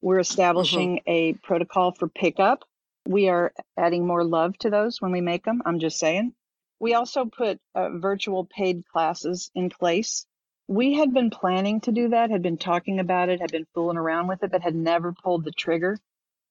We're 0.00 0.18
Mm-hmm. 0.18 0.20
establishing 0.20 1.00
a 1.08 1.32
protocol 1.34 1.92
for 1.92 2.08
pickup. 2.08 2.64
We 3.08 3.28
are 3.28 3.52
adding 3.76 4.06
more 4.06 4.24
love 4.24 4.56
to 4.58 4.70
those 4.70 5.00
when 5.00 5.10
we 5.10 5.20
make 5.20 5.44
them. 5.44 5.62
I'm 5.66 5.80
just 5.80 5.98
saying. 5.98 6.34
We 6.78 6.94
also 6.94 7.24
put 7.24 7.58
uh, 7.74 7.90
virtual 7.98 8.44
paid 8.44 8.84
classes 8.92 9.50
in 9.56 9.70
place. 9.70 10.24
We 10.68 10.94
had 10.94 11.12
been 11.12 11.30
planning 11.30 11.80
to 11.82 11.92
do 11.92 12.08
that, 12.08 12.30
had 12.30 12.42
been 12.42 12.56
talking 12.58 12.98
about 12.98 13.28
it, 13.28 13.40
had 13.40 13.52
been 13.52 13.66
fooling 13.74 13.96
around 13.96 14.28
with 14.28 14.42
it, 14.42 14.50
but 14.50 14.62
had 14.62 14.74
never 14.74 15.12
pulled 15.12 15.44
the 15.44 15.52
trigger. 15.52 15.98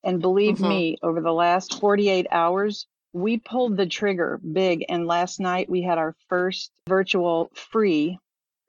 And 0.04 0.22
believe 0.22 0.56
Mm-hmm. 0.56 0.68
me, 0.68 0.98
over 1.04 1.22
the 1.22 1.34
last 1.34 1.80
48 1.80 2.28
hours, 2.32 2.88
we 3.14 3.38
pulled 3.38 3.78
the 3.78 3.86
trigger 3.86 4.40
big. 4.40 4.86
And 4.90 5.06
last 5.08 5.40
night 5.40 5.70
we 5.70 5.82
had 5.82 5.98
our 5.98 6.16
first 6.30 6.72
virtual 6.88 7.52
free 7.56 8.18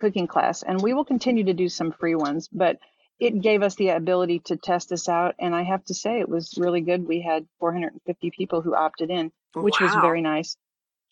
cooking 0.00 0.26
class. 0.26 0.62
And 0.62 0.80
we 0.80 0.94
will 0.94 1.04
continue 1.04 1.44
to 1.44 1.54
do 1.54 1.68
some 1.68 1.92
free 1.92 2.14
ones, 2.14 2.48
but 2.52 2.78
it 3.20 3.40
gave 3.40 3.62
us 3.62 3.76
the 3.76 3.90
ability 3.90 4.40
to 4.46 4.56
test 4.56 4.88
this 4.88 5.08
out. 5.08 5.36
And 5.38 5.54
I 5.54 5.62
have 5.62 5.84
to 5.84 5.94
say, 5.94 6.18
it 6.18 6.28
was 6.28 6.54
really 6.58 6.80
good. 6.80 7.06
We 7.06 7.20
had 7.22 7.46
450 7.60 8.30
people 8.36 8.62
who 8.62 8.74
opted 8.74 9.10
in, 9.10 9.30
which 9.54 9.80
was 9.80 9.94
very 9.94 10.20
nice. 10.22 10.56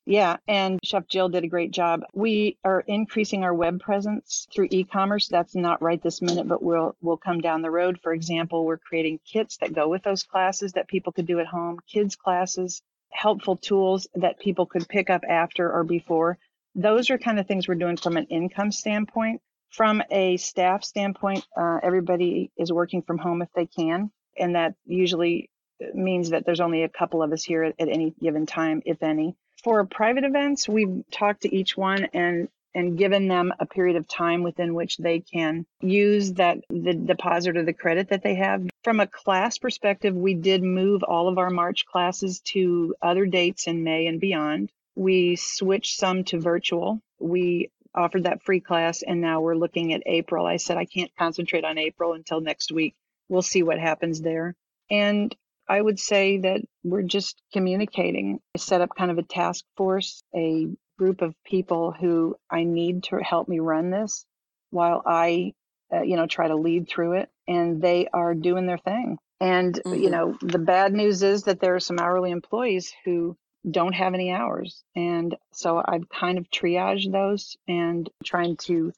Yeah, 0.06 0.38
and 0.48 0.80
Chef 0.82 1.06
Jill 1.06 1.28
did 1.28 1.44
a 1.44 1.48
great 1.48 1.70
job. 1.72 2.02
We 2.14 2.56
are 2.64 2.80
increasing 2.80 3.44
our 3.44 3.54
web 3.54 3.80
presence 3.80 4.48
through 4.52 4.68
e-commerce. 4.70 5.28
That's 5.28 5.54
not 5.54 5.82
right 5.82 6.02
this 6.02 6.22
minute, 6.22 6.48
but 6.48 6.62
we'll 6.62 6.96
we'll 7.00 7.18
come 7.18 7.40
down 7.40 7.62
the 7.62 7.70
road. 7.70 8.00
For 8.02 8.12
example, 8.12 8.64
we're 8.64 8.78
creating 8.78 9.20
kits 9.24 9.58
that 9.58 9.74
go 9.74 9.88
with 9.88 10.02
those 10.02 10.22
classes 10.22 10.72
that 10.72 10.88
people 10.88 11.12
could 11.12 11.26
do 11.26 11.38
at 11.38 11.46
home, 11.46 11.78
kids 11.86 12.16
classes, 12.16 12.82
helpful 13.10 13.56
tools 13.56 14.08
that 14.14 14.40
people 14.40 14.66
could 14.66 14.88
pick 14.88 15.10
up 15.10 15.22
after 15.28 15.70
or 15.70 15.84
before. 15.84 16.38
Those 16.74 17.10
are 17.10 17.18
kind 17.18 17.38
of 17.38 17.46
things 17.46 17.68
we're 17.68 17.74
doing 17.74 17.96
from 17.96 18.16
an 18.16 18.26
income 18.26 18.72
standpoint. 18.72 19.42
From 19.70 20.02
a 20.10 20.36
staff 20.38 20.82
standpoint, 20.82 21.46
uh, 21.56 21.78
everybody 21.82 22.50
is 22.56 22.72
working 22.72 23.02
from 23.02 23.18
home 23.18 23.42
if 23.42 23.48
they 23.54 23.66
can, 23.66 24.10
and 24.36 24.56
that 24.56 24.74
usually 24.86 25.50
means 25.94 26.30
that 26.30 26.44
there's 26.44 26.60
only 26.60 26.82
a 26.82 26.88
couple 26.88 27.22
of 27.22 27.32
us 27.32 27.44
here 27.44 27.62
at, 27.62 27.74
at 27.78 27.88
any 27.88 28.12
given 28.20 28.46
time, 28.46 28.82
if 28.84 29.02
any 29.02 29.36
for 29.62 29.84
private 29.84 30.24
events, 30.24 30.68
we've 30.68 31.04
talked 31.10 31.42
to 31.42 31.54
each 31.54 31.76
one 31.76 32.06
and 32.12 32.48
and 32.74 32.96
given 32.96 33.26
them 33.26 33.52
a 33.58 33.66
period 33.66 33.96
of 33.96 34.06
time 34.06 34.42
within 34.42 34.74
which 34.74 34.96
they 34.96 35.20
can 35.20 35.66
use 35.80 36.34
that 36.34 36.58
the 36.68 36.94
deposit 36.94 37.56
or 37.56 37.64
the 37.64 37.72
credit 37.72 38.10
that 38.10 38.22
they 38.22 38.36
have. 38.36 38.68
From 38.84 39.00
a 39.00 39.06
class 39.06 39.58
perspective, 39.58 40.14
we 40.14 40.34
did 40.34 40.62
move 40.62 41.02
all 41.02 41.28
of 41.28 41.38
our 41.38 41.50
March 41.50 41.84
classes 41.86 42.40
to 42.52 42.94
other 43.02 43.26
dates 43.26 43.66
in 43.66 43.82
May 43.82 44.06
and 44.06 44.20
beyond. 44.20 44.70
We 44.94 45.36
switched 45.36 45.98
some 45.98 46.24
to 46.24 46.38
virtual. 46.38 47.00
We 47.18 47.70
offered 47.94 48.24
that 48.24 48.44
free 48.44 48.60
class 48.60 49.02
and 49.02 49.20
now 49.20 49.40
we're 49.40 49.56
looking 49.56 49.92
at 49.92 50.02
April. 50.06 50.46
I 50.46 50.58
said 50.58 50.76
I 50.76 50.84
can't 50.84 51.10
concentrate 51.18 51.64
on 51.64 51.78
April 51.78 52.12
until 52.12 52.40
next 52.40 52.70
week. 52.70 52.94
We'll 53.28 53.42
see 53.42 53.62
what 53.62 53.78
happens 53.78 54.20
there. 54.20 54.54
And 54.90 55.34
I 55.70 55.80
would 55.80 56.00
say 56.00 56.38
that 56.38 56.62
we're 56.82 57.02
just 57.02 57.40
communicating. 57.52 58.40
I 58.56 58.58
set 58.58 58.80
up 58.80 58.90
kind 58.98 59.12
of 59.12 59.18
a 59.18 59.22
task 59.22 59.64
force, 59.76 60.20
a 60.34 60.66
group 60.98 61.22
of 61.22 61.32
people 61.44 61.92
who 61.92 62.34
I 62.50 62.64
need 62.64 63.04
to 63.04 63.18
help 63.18 63.46
me 63.48 63.60
run 63.60 63.90
this 63.90 64.26
while 64.70 65.00
I, 65.06 65.52
uh, 65.94 66.02
you 66.02 66.16
know, 66.16 66.26
try 66.26 66.48
to 66.48 66.56
lead 66.56 66.88
through 66.88 67.18
it. 67.18 67.28
And 67.46 67.80
they 67.80 68.08
are 68.12 68.34
doing 68.34 68.66
their 68.66 68.78
thing. 68.78 69.18
And, 69.40 69.74
mm-hmm. 69.74 69.94
you 69.94 70.10
know, 70.10 70.36
the 70.42 70.58
bad 70.58 70.92
news 70.92 71.22
is 71.22 71.44
that 71.44 71.60
there 71.60 71.76
are 71.76 71.80
some 71.80 72.00
hourly 72.00 72.32
employees 72.32 72.92
who 73.04 73.36
don't 73.70 73.94
have 73.94 74.12
any 74.12 74.32
hours. 74.32 74.82
And 74.96 75.36
so 75.52 75.80
I've 75.84 76.08
kind 76.08 76.38
of 76.38 76.50
triaged 76.50 77.12
those 77.12 77.56
and 77.68 78.10
trying 78.24 78.56
to 78.64 78.92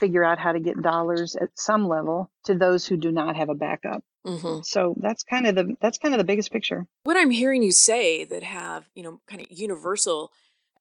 figure 0.00 0.24
out 0.24 0.38
how 0.38 0.52
to 0.52 0.60
get 0.60 0.80
dollars 0.80 1.36
at 1.36 1.50
some 1.54 1.86
level 1.86 2.30
to 2.44 2.54
those 2.54 2.86
who 2.86 2.96
do 2.96 3.12
not 3.12 3.36
have 3.36 3.50
a 3.50 3.54
backup. 3.54 4.02
Mm-hmm. 4.26 4.62
So 4.62 4.94
that's 5.00 5.22
kind 5.22 5.46
of 5.46 5.54
the 5.54 5.76
that's 5.80 5.98
kind 5.98 6.14
of 6.14 6.18
the 6.18 6.24
biggest 6.24 6.50
picture. 6.50 6.86
What 7.04 7.16
I'm 7.16 7.30
hearing 7.30 7.62
you 7.62 7.72
say 7.72 8.24
that 8.24 8.42
have 8.42 8.88
you 8.94 9.02
know 9.02 9.20
kind 9.28 9.42
of 9.42 9.48
universal 9.50 10.32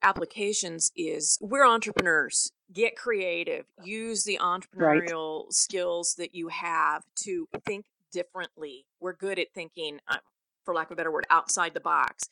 applications 0.02 0.92
is 0.96 1.38
we're 1.42 1.66
entrepreneurs. 1.66 2.52
Get 2.72 2.96
creative. 2.96 3.66
Use 3.84 4.24
the 4.24 4.40
entrepreneurial 4.42 5.44
right. 5.44 5.54
skills 5.54 6.16
that 6.16 6.34
you 6.34 6.50
have 6.50 7.04
to 7.18 7.48
think 7.66 7.86
differently. 8.12 8.86
We're 9.00 9.14
good 9.14 9.40
at 9.40 9.54
thinking, 9.54 10.00
uh, 10.08 10.18
for 10.64 10.74
lack 10.74 10.88
of 10.88 10.94
a 10.94 10.96
better 10.96 11.12
word, 11.12 11.26
outside 11.30 11.74
the 11.74 11.80
box. 11.80 12.30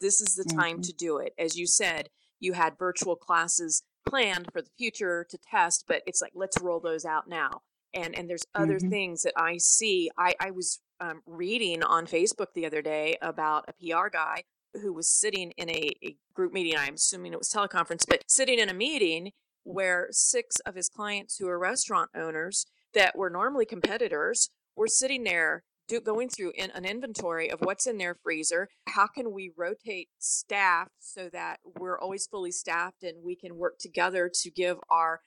This 0.00 0.20
is 0.20 0.36
the 0.36 0.44
time 0.44 0.76
mm-hmm. 0.76 0.82
to 0.82 0.92
do 0.92 1.18
it. 1.18 1.34
As 1.38 1.58
you 1.58 1.66
said, 1.66 2.08
you 2.38 2.52
had 2.52 2.78
virtual 2.78 3.16
classes 3.16 3.82
planned 4.06 4.48
for 4.52 4.62
the 4.62 4.70
future 4.78 5.26
to 5.28 5.38
test, 5.38 5.84
but 5.86 6.02
it's 6.06 6.22
like 6.22 6.32
let's 6.34 6.60
roll 6.60 6.80
those 6.80 7.04
out 7.04 7.28
now 7.28 7.62
and 7.94 8.16
and 8.16 8.28
there's 8.28 8.46
other 8.54 8.76
mm-hmm. 8.76 8.90
things 8.90 9.22
that 9.22 9.34
I 9.36 9.58
see. 9.58 10.10
I 10.16 10.34
I 10.40 10.50
was 10.50 10.80
um, 11.00 11.22
reading 11.26 11.82
on 11.82 12.06
Facebook 12.06 12.48
the 12.54 12.66
other 12.66 12.82
day 12.82 13.16
about 13.22 13.68
a 13.68 13.72
PR 13.72 14.08
guy 14.08 14.44
who 14.80 14.92
was 14.92 15.10
sitting 15.10 15.50
in 15.52 15.68
a, 15.70 15.90
a 16.02 16.16
group 16.34 16.52
meeting. 16.52 16.76
I'm 16.76 16.94
assuming 16.94 17.32
it 17.32 17.38
was 17.38 17.50
teleconference, 17.50 18.04
but 18.08 18.24
sitting 18.26 18.58
in 18.58 18.68
a 18.68 18.74
meeting 18.74 19.32
where 19.64 20.08
six 20.10 20.58
of 20.60 20.74
his 20.74 20.88
clients 20.88 21.36
who 21.36 21.48
are 21.48 21.58
restaurant 21.58 22.10
owners 22.16 22.66
that 22.94 23.16
were 23.16 23.30
normally 23.30 23.66
competitors 23.66 24.50
were 24.76 24.88
sitting 24.88 25.24
there 25.24 25.62
do, 25.88 26.00
going 26.00 26.28
through 26.28 26.52
in, 26.56 26.70
an 26.72 26.84
inventory 26.84 27.50
of 27.50 27.60
what's 27.60 27.86
in 27.86 27.98
their 27.98 28.16
freezer. 28.22 28.68
How 28.88 29.06
can 29.06 29.32
we 29.32 29.52
rotate 29.56 30.08
staff 30.18 30.88
so 30.98 31.28
that 31.32 31.60
we're 31.78 31.98
always 31.98 32.26
fully 32.26 32.52
staffed 32.52 33.02
and 33.02 33.22
we 33.24 33.36
can 33.36 33.56
work 33.56 33.78
together 33.78 34.30
to 34.40 34.50
give 34.50 34.78
our 34.90 35.20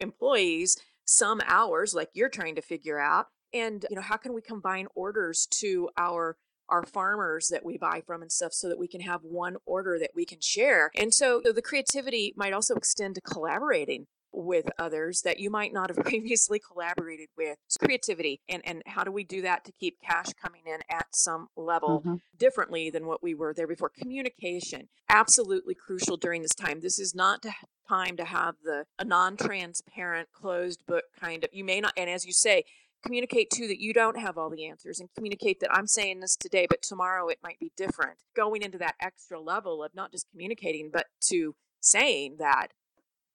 employees 0.00 0.76
some 1.10 1.40
hours 1.46 1.94
like 1.94 2.10
you're 2.12 2.28
trying 2.28 2.54
to 2.54 2.60
figure 2.60 3.00
out 3.00 3.28
and 3.54 3.86
you 3.88 3.96
know 3.96 4.02
how 4.02 4.18
can 4.18 4.34
we 4.34 4.42
combine 4.42 4.86
orders 4.94 5.46
to 5.50 5.88
our 5.96 6.36
our 6.68 6.84
farmers 6.84 7.48
that 7.48 7.64
we 7.64 7.78
buy 7.78 8.02
from 8.06 8.20
and 8.20 8.30
stuff 8.30 8.52
so 8.52 8.68
that 8.68 8.78
we 8.78 8.86
can 8.86 9.00
have 9.00 9.22
one 9.22 9.56
order 9.64 9.98
that 9.98 10.10
we 10.14 10.26
can 10.26 10.38
share? 10.40 10.90
And 10.94 11.14
so 11.14 11.40
the 11.42 11.62
creativity 11.62 12.34
might 12.36 12.52
also 12.52 12.74
extend 12.74 13.14
to 13.14 13.22
collaborating 13.22 14.06
with 14.32 14.66
others 14.78 15.22
that 15.22 15.38
you 15.38 15.50
might 15.50 15.72
not 15.72 15.90
have 15.90 16.04
previously 16.04 16.58
collaborated 16.60 17.28
with. 17.36 17.58
It's 17.66 17.76
creativity 17.76 18.40
and 18.48 18.62
and 18.64 18.82
how 18.86 19.04
do 19.04 19.12
we 19.12 19.24
do 19.24 19.42
that 19.42 19.64
to 19.64 19.72
keep 19.72 19.98
cash 20.00 20.28
coming 20.40 20.62
in 20.66 20.80
at 20.90 21.06
some 21.12 21.48
level 21.56 22.00
mm-hmm. 22.00 22.16
differently 22.38 22.90
than 22.90 23.06
what 23.06 23.22
we 23.22 23.34
were 23.34 23.54
there 23.54 23.66
before? 23.66 23.90
Communication 23.90 24.88
absolutely 25.08 25.74
crucial 25.74 26.16
during 26.16 26.42
this 26.42 26.54
time. 26.54 26.80
This 26.80 26.98
is 26.98 27.14
not 27.14 27.42
to 27.42 27.52
time 27.88 28.16
to 28.18 28.24
have 28.24 28.56
the 28.62 28.84
a 28.98 29.04
non-transparent 29.04 30.28
closed 30.32 30.84
book 30.86 31.04
kind 31.18 31.42
of 31.42 31.50
you 31.54 31.64
may 31.64 31.80
not 31.80 31.92
and 31.96 32.10
as 32.10 32.26
you 32.26 32.32
say 32.34 32.62
communicate 33.02 33.48
too 33.50 33.66
that 33.66 33.80
you 33.80 33.94
don't 33.94 34.18
have 34.18 34.36
all 34.36 34.50
the 34.50 34.66
answers 34.66 35.00
and 35.00 35.08
communicate 35.16 35.60
that 35.60 35.72
I'm 35.72 35.86
saying 35.86 36.20
this 36.20 36.36
today 36.36 36.66
but 36.68 36.82
tomorrow 36.82 37.28
it 37.28 37.38
might 37.42 37.58
be 37.58 37.72
different. 37.76 38.18
Going 38.36 38.62
into 38.62 38.78
that 38.78 38.96
extra 39.00 39.40
level 39.40 39.82
of 39.82 39.94
not 39.94 40.12
just 40.12 40.26
communicating 40.30 40.90
but 40.92 41.06
to 41.28 41.54
saying 41.80 42.36
that 42.38 42.68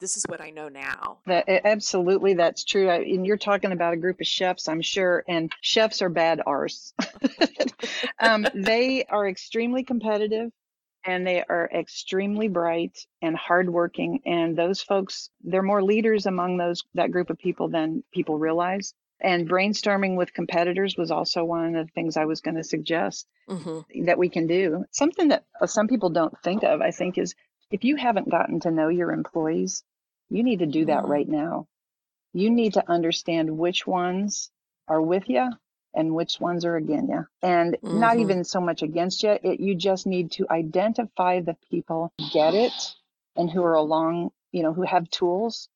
this 0.04 0.18
is 0.18 0.26
what 0.28 0.42
I 0.42 0.50
know 0.50 0.68
now. 0.68 1.20
That, 1.28 1.46
absolutely, 1.48 2.34
that's 2.34 2.66
true. 2.66 2.90
And 2.90 3.26
you're 3.26 3.38
talking 3.38 3.72
about 3.72 3.94
a 3.94 3.98
group 3.98 4.20
of 4.20 4.28
chefs, 4.28 4.68
I'm 4.68 4.82
sure, 4.82 5.24
and 5.30 5.50
chefs 5.62 6.02
are 6.02 6.10
bad 6.10 6.42
arse. 6.46 6.94
um, 8.20 8.46
they 8.54 9.06
are 9.06 9.26
extremely 9.26 9.84
competitive 9.84 10.52
and 11.06 11.26
they 11.26 11.42
are 11.48 11.70
extremely 11.74 12.50
bright 12.50 13.00
and 13.22 13.38
hardworking. 13.38 14.20
And 14.26 14.58
those 14.58 14.82
folks, 14.82 15.30
they're 15.42 15.64
more 15.64 15.82
leaders 15.82 16.26
among 16.26 16.58
those 16.58 16.84
that 16.96 17.12
group 17.12 17.30
of 17.30 17.38
people 17.38 17.70
than 17.70 18.04
people 18.14 18.38
realize. 18.38 18.94
And 19.22 19.50
brainstorming 19.50 20.18
with 20.18 20.34
competitors 20.34 20.98
was 20.98 21.12
also 21.12 21.46
one 21.46 21.78
of 21.78 21.88
the 21.88 21.92
things 21.94 22.18
I 22.18 22.26
was 22.26 22.42
going 22.42 22.56
to 22.56 22.64
suggest 22.64 23.26
mm-hmm. 23.50 24.04
that 24.04 24.18
we 24.18 24.28
can 24.28 24.48
do. 24.48 24.84
Something 24.92 25.30
that 25.30 25.46
uh, 25.62 25.66
some 25.66 25.88
people 25.88 26.10
don't 26.10 26.38
think 26.42 26.64
of, 26.64 26.82
I 26.82 26.92
think, 26.92 27.18
is 27.18 27.36
if 27.72 27.86
you 27.86 27.96
haven't 27.96 28.30
gotten 28.30 28.60
to 28.62 28.72
know 28.72 28.90
your 28.90 29.14
employees, 29.14 29.84
you 30.34 30.44
need 30.44 30.60
to 30.60 30.66
do 30.66 30.86
that 30.86 31.04
mm-hmm. 31.04 31.12
right 31.12 31.30
now. 31.30 31.68
You 32.34 32.50
need 32.50 32.74
to 32.74 32.90
understand 32.90 33.56
which 33.56 33.86
ones 33.86 34.50
are 34.88 35.02
with 35.02 35.30
you 35.30 35.52
and 35.94 36.16
which 36.16 36.40
ones 36.40 36.66
are 36.66 36.76
against 36.76 37.10
you. 37.10 37.28
And 37.44 37.74
mm-hmm. 37.76 38.00
not 38.00 38.18
even 38.18 38.44
so 38.44 38.60
much 38.60 38.82
against 38.82 39.22
you, 39.22 39.38
it, 39.44 39.60
you 39.60 39.76
just 39.76 40.08
need 40.08 40.32
to 40.34 40.48
identify 40.50 41.42
the 41.42 41.56
people 41.70 42.12
get 42.34 42.56
it 42.56 42.74
and 43.36 43.48
who 43.48 43.64
are 43.64 43.76
along, 43.76 44.32
you 44.52 44.64
know, 44.64 44.74
who 44.74 44.82
have 44.82 45.08
tools 45.12 45.70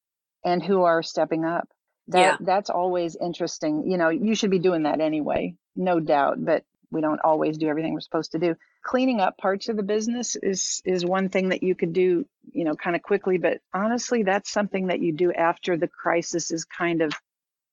and 0.43 0.63
who 0.63 0.83
are 0.83 1.03
stepping 1.03 1.45
up. 1.45 1.69
That 2.07 2.19
yeah. 2.19 2.37
that's 2.39 2.71
always 2.71 3.15
interesting. 3.15 3.83
You 3.85 3.97
know, 3.97 4.09
you 4.09 4.33
should 4.33 4.49
be 4.49 4.59
doing 4.59 4.83
that 4.83 5.01
anyway, 5.01 5.55
no 5.75 5.99
doubt, 5.99 6.43
but 6.43 6.63
we 6.91 7.01
don't 7.01 7.21
always 7.23 7.57
do 7.57 7.67
everything 7.67 7.93
we're 7.93 7.99
supposed 7.99 8.31
to 8.31 8.39
do. 8.39 8.55
Cleaning 8.83 9.19
up 9.19 9.37
parts 9.37 9.69
of 9.69 9.75
the 9.75 9.83
business 9.83 10.35
is 10.35 10.81
is 10.85 11.05
one 11.05 11.29
thing 11.29 11.49
that 11.49 11.63
you 11.63 11.75
could 11.75 11.93
do, 11.93 12.25
you 12.51 12.63
know, 12.63 12.75
kind 12.75 12.95
of 12.95 13.01
quickly, 13.01 13.37
but 13.37 13.59
honestly, 13.73 14.23
that's 14.23 14.51
something 14.51 14.87
that 14.87 15.01
you 15.01 15.11
do 15.11 15.31
after 15.33 15.77
the 15.77 15.87
crisis 15.87 16.51
is 16.51 16.65
kind 16.65 17.01
of 17.01 17.13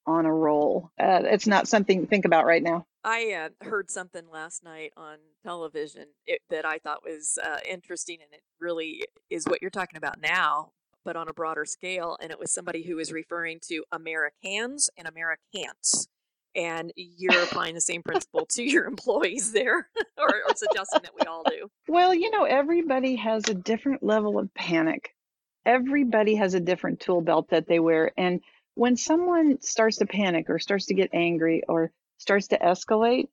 on 0.06 0.26
a 0.26 0.32
roll. 0.32 0.90
Uh, 1.00 1.22
it's 1.24 1.46
not 1.46 1.68
something 1.68 2.02
to 2.02 2.06
think 2.06 2.24
about 2.24 2.44
right 2.44 2.62
now. 2.62 2.86
I 3.04 3.32
uh, 3.32 3.66
heard 3.66 3.90
something 3.90 4.24
last 4.32 4.64
night 4.64 4.92
on 4.96 5.18
television 5.42 6.06
it, 6.26 6.40
that 6.50 6.64
I 6.64 6.78
thought 6.78 7.04
was 7.04 7.38
uh, 7.42 7.58
interesting, 7.68 8.18
and 8.22 8.32
it 8.32 8.42
really 8.60 9.04
is 9.30 9.44
what 9.46 9.60
you're 9.60 9.70
talking 9.70 9.98
about 9.98 10.20
now, 10.20 10.72
but 11.04 11.16
on 11.16 11.28
a 11.28 11.34
broader 11.34 11.64
scale. 11.64 12.16
And 12.20 12.30
it 12.30 12.38
was 12.38 12.52
somebody 12.52 12.82
who 12.82 12.96
was 12.96 13.12
referring 13.12 13.60
to 13.68 13.84
Americans 13.92 14.88
and 14.96 15.06
Americans. 15.06 16.08
And 16.54 16.92
you're 16.96 17.42
applying 17.42 17.74
the 17.74 17.80
same 17.80 18.02
principle 18.02 18.46
to 18.50 18.62
your 18.62 18.86
employees 18.86 19.52
there, 19.52 19.88
or, 20.18 20.28
or 20.28 20.54
suggesting 20.54 21.02
that 21.02 21.14
we 21.18 21.26
all 21.26 21.42
do. 21.48 21.68
Well, 21.88 22.14
you 22.14 22.30
know, 22.30 22.44
everybody 22.44 23.16
has 23.16 23.48
a 23.48 23.54
different 23.54 24.02
level 24.02 24.38
of 24.38 24.52
panic. 24.54 25.10
Everybody 25.66 26.36
has 26.36 26.54
a 26.54 26.60
different 26.60 27.00
tool 27.00 27.22
belt 27.22 27.48
that 27.50 27.66
they 27.66 27.80
wear. 27.80 28.12
And 28.16 28.40
when 28.74 28.96
someone 28.96 29.60
starts 29.62 29.98
to 29.98 30.06
panic 30.06 30.50
or 30.50 30.58
starts 30.58 30.86
to 30.86 30.94
get 30.94 31.10
angry 31.12 31.62
or 31.68 31.90
starts 32.18 32.48
to 32.48 32.58
escalate, 32.58 33.28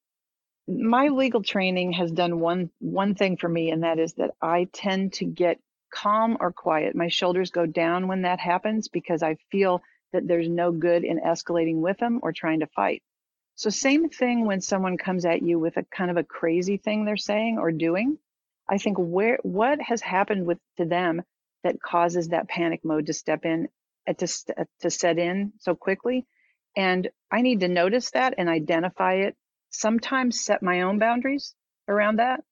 my 0.67 1.07
legal 1.07 1.41
training 1.41 1.93
has 1.93 2.11
done 2.11 2.39
one 2.39 2.69
one 2.79 3.15
thing 3.15 3.35
for 3.37 3.49
me 3.49 3.71
and 3.71 3.83
that 3.83 3.99
is 3.99 4.13
that 4.13 4.31
I 4.41 4.67
tend 4.71 5.13
to 5.13 5.25
get 5.25 5.59
calm 5.93 6.37
or 6.39 6.51
quiet. 6.51 6.95
My 6.95 7.09
shoulders 7.09 7.51
go 7.51 7.65
down 7.65 8.07
when 8.07 8.21
that 8.21 8.39
happens 8.39 8.87
because 8.87 9.23
I 9.23 9.35
feel 9.51 9.81
that 10.13 10.27
there's 10.27 10.47
no 10.47 10.71
good 10.71 11.03
in 11.03 11.19
escalating 11.19 11.77
with 11.77 11.97
them 11.97 12.19
or 12.21 12.31
trying 12.31 12.61
to 12.61 12.67
fight. 12.67 13.01
So 13.55 13.69
same 13.69 14.09
thing 14.09 14.45
when 14.45 14.61
someone 14.61 14.97
comes 14.97 15.25
at 15.25 15.41
you 15.41 15.59
with 15.59 15.77
a 15.77 15.83
kind 15.83 16.09
of 16.09 16.17
a 16.17 16.23
crazy 16.23 16.77
thing 16.77 17.05
they're 17.05 17.17
saying 17.17 17.57
or 17.59 17.71
doing. 17.71 18.17
I 18.69 18.77
think 18.77 18.97
where 18.97 19.37
what 19.43 19.81
has 19.81 20.01
happened 20.01 20.45
with 20.45 20.57
to 20.77 20.85
them 20.85 21.21
that 21.63 21.81
causes 21.81 22.29
that 22.29 22.47
panic 22.47 22.81
mode 22.83 23.07
to 23.07 23.13
step 23.13 23.45
in 23.45 23.67
uh, 24.07 24.13
to 24.13 24.27
uh, 24.57 24.63
to 24.79 24.89
set 24.89 25.19
in 25.19 25.53
so 25.59 25.75
quickly, 25.75 26.25
and 26.75 27.09
I 27.29 27.41
need 27.41 27.59
to 27.59 27.67
notice 27.67 28.11
that 28.11 28.35
and 28.37 28.49
identify 28.49 29.15
it. 29.15 29.35
Sometimes 29.69 30.43
set 30.43 30.63
my 30.63 30.81
own 30.81 30.99
boundaries 30.99 31.53
around 31.87 32.17
that, 32.17 32.43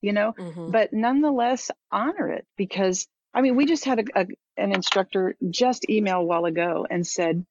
you 0.00 0.12
know, 0.12 0.32
mm-hmm. 0.38 0.70
but 0.70 0.92
nonetheless 0.92 1.70
honor 1.90 2.30
it 2.30 2.46
because 2.56 3.06
I 3.32 3.42
mean 3.42 3.56
we 3.56 3.66
just 3.66 3.84
had 3.84 4.00
a, 4.00 4.20
a 4.20 4.26
an 4.56 4.72
instructor 4.72 5.36
just 5.50 5.88
email 5.90 6.20
a 6.20 6.24
while 6.24 6.44
ago 6.44 6.86
and 6.88 7.06
said, 7.06 7.44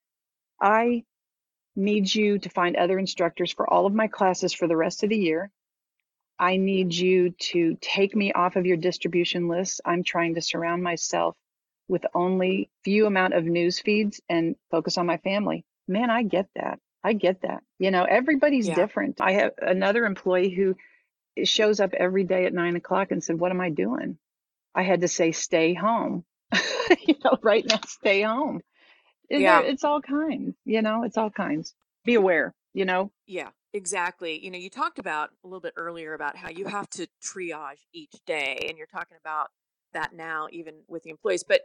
I 0.61 1.03
need 1.75 2.13
you 2.13 2.39
to 2.39 2.49
find 2.49 2.75
other 2.75 2.99
instructors 2.99 3.51
for 3.51 3.71
all 3.71 3.85
of 3.85 3.93
my 3.93 4.07
classes 4.07 4.53
for 4.53 4.67
the 4.67 4.77
rest 4.77 5.03
of 5.03 5.09
the 5.09 5.17
year. 5.17 5.51
I 6.39 6.57
need 6.57 6.93
you 6.93 7.31
to 7.31 7.77
take 7.79 8.15
me 8.15 8.33
off 8.33 8.55
of 8.55 8.65
your 8.65 8.77
distribution 8.77 9.47
list. 9.47 9.81
I'm 9.85 10.03
trying 10.03 10.35
to 10.35 10.41
surround 10.41 10.83
myself 10.83 11.35
with 11.87 12.05
only 12.13 12.69
few 12.83 13.05
amount 13.05 13.33
of 13.33 13.45
news 13.45 13.79
feeds 13.79 14.21
and 14.29 14.55
focus 14.71 14.97
on 14.97 15.05
my 15.05 15.17
family. 15.17 15.65
Man, 15.87 16.09
I 16.09 16.23
get 16.23 16.47
that. 16.55 16.79
I 17.03 17.13
get 17.13 17.41
that. 17.41 17.63
You 17.79 17.91
know, 17.91 18.03
everybody's 18.03 18.67
yeah. 18.67 18.75
different. 18.75 19.19
I 19.19 19.33
have 19.33 19.51
another 19.57 20.05
employee 20.05 20.49
who 20.49 20.75
shows 21.43 21.79
up 21.79 21.93
every 21.93 22.23
day 22.23 22.45
at 22.45 22.53
nine 22.53 22.75
o'clock 22.75 23.11
and 23.11 23.23
said, 23.23 23.39
What 23.39 23.51
am 23.51 23.61
I 23.61 23.69
doing? 23.69 24.17
I 24.73 24.83
had 24.83 25.01
to 25.01 25.07
say, 25.07 25.31
Stay 25.31 25.73
home. 25.73 26.23
you 27.05 27.15
know, 27.23 27.37
right 27.41 27.65
now, 27.65 27.79
stay 27.87 28.21
home. 28.21 28.61
Yeah. 29.29 29.61
It's 29.61 29.83
all 29.83 30.01
kinds, 30.01 30.55
you 30.65 30.81
know, 30.81 31.03
it's 31.03 31.17
all 31.17 31.29
kinds. 31.29 31.73
Be 32.05 32.15
aware, 32.15 32.53
you 32.73 32.85
know? 32.85 33.11
Yeah, 33.25 33.49
exactly. 33.73 34.43
You 34.43 34.51
know, 34.51 34.57
you 34.57 34.69
talked 34.69 34.99
about 34.99 35.31
a 35.43 35.47
little 35.47 35.61
bit 35.61 35.73
earlier 35.77 36.13
about 36.13 36.37
how 36.37 36.49
you 36.49 36.65
have 36.65 36.89
to 36.91 37.07
triage 37.23 37.85
each 37.93 38.15
day, 38.25 38.65
and 38.67 38.77
you're 38.77 38.87
talking 38.87 39.17
about 39.19 39.47
that 39.93 40.13
now, 40.13 40.47
even 40.51 40.75
with 40.87 41.03
the 41.03 41.09
employees. 41.09 41.43
But 41.47 41.61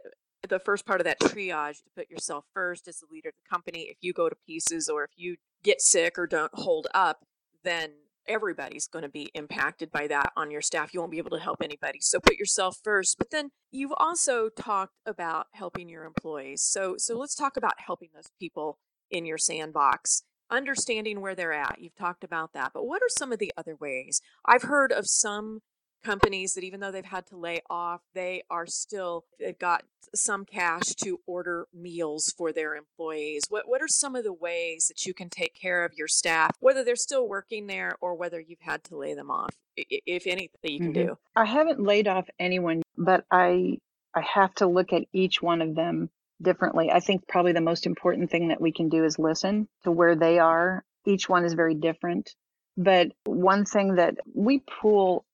the 0.47 0.59
first 0.59 0.85
part 0.85 1.01
of 1.01 1.05
that 1.05 1.19
triage 1.19 1.77
to 1.83 1.89
put 1.95 2.09
yourself 2.09 2.45
first 2.53 2.87
as 2.87 2.99
the 2.99 3.07
leader 3.11 3.29
of 3.29 3.35
the 3.35 3.49
company, 3.49 3.87
if 3.89 3.97
you 4.01 4.13
go 4.13 4.29
to 4.29 4.35
pieces 4.47 4.87
or 4.87 5.03
if 5.03 5.11
you 5.15 5.35
get 5.63 5.81
sick 5.81 6.17
or 6.17 6.27
don't 6.27 6.53
hold 6.53 6.87
up, 6.93 7.25
then 7.63 7.91
everybody's 8.27 8.87
going 8.87 9.03
to 9.03 9.09
be 9.09 9.31
impacted 9.33 9.91
by 9.91 10.07
that 10.07 10.31
on 10.35 10.51
your 10.51 10.61
staff. 10.61 10.93
You 10.93 10.99
won't 10.99 11.11
be 11.11 11.17
able 11.17 11.37
to 11.37 11.43
help 11.43 11.61
anybody. 11.61 11.99
So 12.01 12.19
put 12.19 12.37
yourself 12.37 12.77
first. 12.83 13.17
But 13.17 13.31
then 13.31 13.49
you've 13.71 13.93
also 13.97 14.49
talked 14.49 14.95
about 15.05 15.47
helping 15.53 15.89
your 15.89 16.05
employees. 16.05 16.61
So 16.61 16.95
so 16.97 17.17
let's 17.17 17.35
talk 17.35 17.57
about 17.57 17.79
helping 17.85 18.09
those 18.13 18.31
people 18.39 18.77
in 19.09 19.25
your 19.25 19.37
sandbox. 19.37 20.23
Understanding 20.51 21.21
where 21.21 21.35
they're 21.35 21.53
at. 21.53 21.77
You've 21.79 21.95
talked 21.95 22.23
about 22.23 22.53
that. 22.53 22.71
But 22.73 22.85
what 22.85 23.03
are 23.03 23.09
some 23.09 23.31
of 23.31 23.39
the 23.39 23.51
other 23.55 23.75
ways? 23.75 24.21
I've 24.45 24.63
heard 24.63 24.91
of 24.91 25.07
some 25.07 25.59
companies 26.03 26.53
that 26.53 26.63
even 26.63 26.79
though 26.79 26.91
they've 26.91 27.05
had 27.05 27.25
to 27.27 27.37
lay 27.37 27.61
off, 27.69 28.01
they 28.13 28.43
are 28.49 28.65
still 28.65 29.25
they've 29.39 29.57
got 29.57 29.83
some 30.15 30.45
cash 30.45 30.95
to 31.03 31.19
order 31.27 31.67
meals 31.73 32.33
for 32.37 32.51
their 32.51 32.75
employees. 32.75 33.43
What 33.49 33.67
what 33.67 33.81
are 33.81 33.87
some 33.87 34.15
of 34.15 34.23
the 34.23 34.33
ways 34.33 34.87
that 34.87 35.05
you 35.05 35.13
can 35.13 35.29
take 35.29 35.53
care 35.53 35.85
of 35.85 35.93
your 35.95 36.07
staff, 36.07 36.51
whether 36.59 36.83
they're 36.83 36.95
still 36.95 37.27
working 37.27 37.67
there 37.67 37.95
or 38.01 38.15
whether 38.15 38.39
you've 38.39 38.61
had 38.61 38.83
to 38.85 38.97
lay 38.97 39.13
them 39.13 39.31
off, 39.31 39.55
if 39.75 40.27
anything 40.27 40.49
you 40.63 40.79
can 40.79 40.93
mm-hmm. 40.93 41.07
do? 41.07 41.17
I 41.35 41.45
haven't 41.45 41.81
laid 41.81 42.07
off 42.07 42.27
anyone, 42.39 42.81
but 42.97 43.25
I 43.31 43.77
I 44.13 44.21
have 44.21 44.53
to 44.55 44.67
look 44.67 44.93
at 44.93 45.03
each 45.13 45.41
one 45.41 45.61
of 45.61 45.75
them 45.75 46.09
differently. 46.41 46.89
I 46.91 46.99
think 46.99 47.27
probably 47.27 47.51
the 47.51 47.61
most 47.61 47.85
important 47.85 48.31
thing 48.31 48.47
that 48.49 48.61
we 48.61 48.71
can 48.71 48.89
do 48.89 49.03
is 49.03 49.19
listen 49.19 49.67
to 49.83 49.91
where 49.91 50.15
they 50.15 50.39
are. 50.39 50.83
Each 51.05 51.27
one 51.27 51.45
is 51.45 51.53
very 51.53 51.75
different. 51.75 52.33
But 52.77 53.11
one 53.25 53.65
thing 53.65 53.95
that 53.95 54.15
we 54.33 54.59
pool 54.59 55.25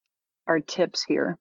are 0.47 0.59
tips 0.59 1.03
here. 1.03 1.37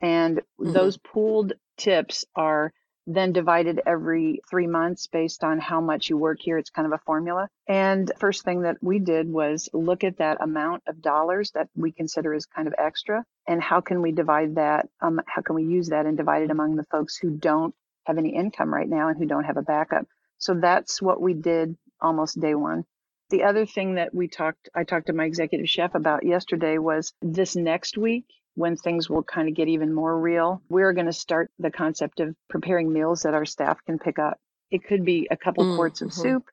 And 0.00 0.38
mm-hmm. 0.38 0.72
those 0.72 0.96
pooled 0.96 1.54
tips 1.76 2.24
are 2.34 2.72
then 3.06 3.32
divided 3.32 3.80
every 3.86 4.40
three 4.50 4.66
months 4.66 5.06
based 5.06 5.44
on 5.44 5.60
how 5.60 5.80
much 5.80 6.10
you 6.10 6.16
work 6.16 6.38
here. 6.40 6.58
It's 6.58 6.70
kind 6.70 6.86
of 6.86 6.92
a 6.92 7.02
formula. 7.04 7.48
And 7.68 8.10
first 8.18 8.44
thing 8.44 8.62
that 8.62 8.78
we 8.82 8.98
did 8.98 9.32
was 9.32 9.68
look 9.72 10.02
at 10.02 10.18
that 10.18 10.38
amount 10.40 10.82
of 10.88 11.00
dollars 11.00 11.52
that 11.52 11.68
we 11.76 11.92
consider 11.92 12.34
as 12.34 12.46
kind 12.46 12.66
of 12.66 12.74
extra 12.76 13.24
and 13.46 13.62
how 13.62 13.80
can 13.80 14.02
we 14.02 14.10
divide 14.10 14.56
that? 14.56 14.88
Um, 15.00 15.20
how 15.26 15.42
can 15.42 15.54
we 15.54 15.64
use 15.64 15.90
that 15.90 16.06
and 16.06 16.16
divide 16.16 16.42
it 16.42 16.50
among 16.50 16.74
the 16.74 16.84
folks 16.84 17.16
who 17.16 17.30
don't 17.30 17.74
have 18.04 18.18
any 18.18 18.34
income 18.34 18.74
right 18.74 18.88
now 18.88 19.08
and 19.08 19.16
who 19.16 19.26
don't 19.26 19.44
have 19.44 19.56
a 19.56 19.62
backup? 19.62 20.06
So 20.38 20.54
that's 20.54 21.00
what 21.00 21.20
we 21.20 21.32
did 21.34 21.76
almost 22.00 22.40
day 22.40 22.54
one. 22.54 22.84
The 23.30 23.44
other 23.44 23.66
thing 23.66 23.94
that 23.94 24.14
we 24.14 24.28
talked, 24.28 24.68
I 24.74 24.84
talked 24.84 25.06
to 25.06 25.12
my 25.12 25.24
executive 25.24 25.68
chef 25.68 25.94
about 25.94 26.24
yesterday 26.24 26.78
was 26.78 27.12
this 27.22 27.56
next 27.56 27.96
week 27.96 28.26
when 28.56 28.74
things 28.74 29.08
will 29.08 29.22
kind 29.22 29.48
of 29.48 29.54
get 29.54 29.68
even 29.68 29.92
more 29.92 30.18
real, 30.18 30.62
we're 30.68 30.94
going 30.94 31.06
to 31.06 31.12
start 31.12 31.50
the 31.58 31.70
concept 31.70 32.20
of 32.20 32.34
preparing 32.48 32.92
meals 32.92 33.22
that 33.22 33.34
our 33.34 33.44
staff 33.44 33.78
can 33.84 33.98
pick 33.98 34.18
up. 34.18 34.38
It 34.70 34.82
could 34.82 35.04
be 35.04 35.28
a 35.30 35.36
couple 35.36 35.64
mm, 35.64 35.76
quarts 35.76 36.00
of 36.00 36.08
mm-hmm. 36.08 36.22
soup. 36.22 36.44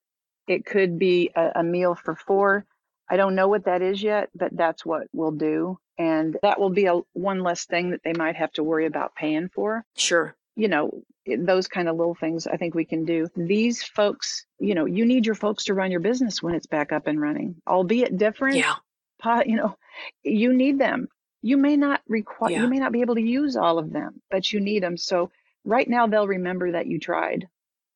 It 0.47 0.65
could 0.65 0.99
be 0.99 1.31
a, 1.33 1.51
a 1.55 1.63
meal 1.63 1.95
for 1.95 2.15
four. 2.15 2.65
I 3.09 3.15
don't 3.15 3.35
know 3.35 3.47
what 3.47 3.65
that 3.65 3.81
is 3.81 4.03
yet, 4.03 4.29
but 4.35 4.55
that's 4.55 4.85
what 4.85 5.07
we'll 5.13 5.31
do. 5.31 5.79
And 5.97 6.37
that 6.41 6.59
will 6.59 6.69
be 6.69 6.85
a 6.85 6.99
one 7.13 7.41
less 7.41 7.65
thing 7.65 7.91
that 7.91 8.01
they 8.03 8.13
might 8.13 8.35
have 8.35 8.51
to 8.53 8.63
worry 8.63 8.85
about 8.85 9.15
paying 9.15 9.49
for. 9.49 9.85
Sure. 9.95 10.35
You 10.55 10.67
know, 10.67 11.03
those 11.25 11.67
kind 11.67 11.87
of 11.87 11.95
little 11.95 12.15
things 12.15 12.47
I 12.47 12.57
think 12.57 12.75
we 12.75 12.85
can 12.85 13.05
do. 13.05 13.27
These 13.35 13.81
folks, 13.81 14.45
you 14.59 14.75
know, 14.75 14.85
you 14.85 15.05
need 15.05 15.25
your 15.25 15.35
folks 15.35 15.65
to 15.65 15.73
run 15.73 15.89
your 15.89 16.01
business 16.01 16.43
when 16.43 16.53
it's 16.53 16.67
back 16.67 16.91
up 16.91 17.07
and 17.07 17.19
running, 17.19 17.55
albeit 17.65 18.17
different. 18.17 18.57
Yeah. 18.57 18.75
You 19.45 19.55
know, 19.55 19.77
you 20.23 20.51
need 20.51 20.79
them 20.79 21.07
you 21.43 21.57
may 21.57 21.77
not 21.77 22.01
require 22.07 22.51
yeah. 22.51 22.61
you 22.61 22.67
may 22.67 22.79
not 22.79 22.91
be 22.91 23.01
able 23.01 23.15
to 23.15 23.21
use 23.21 23.55
all 23.55 23.77
of 23.77 23.91
them 23.91 24.21
but 24.31 24.51
you 24.51 24.59
need 24.59 24.81
them 24.81 24.97
so 24.97 25.29
right 25.63 25.87
now 25.87 26.07
they'll 26.07 26.27
remember 26.27 26.71
that 26.71 26.87
you 26.87 26.99
tried. 26.99 27.47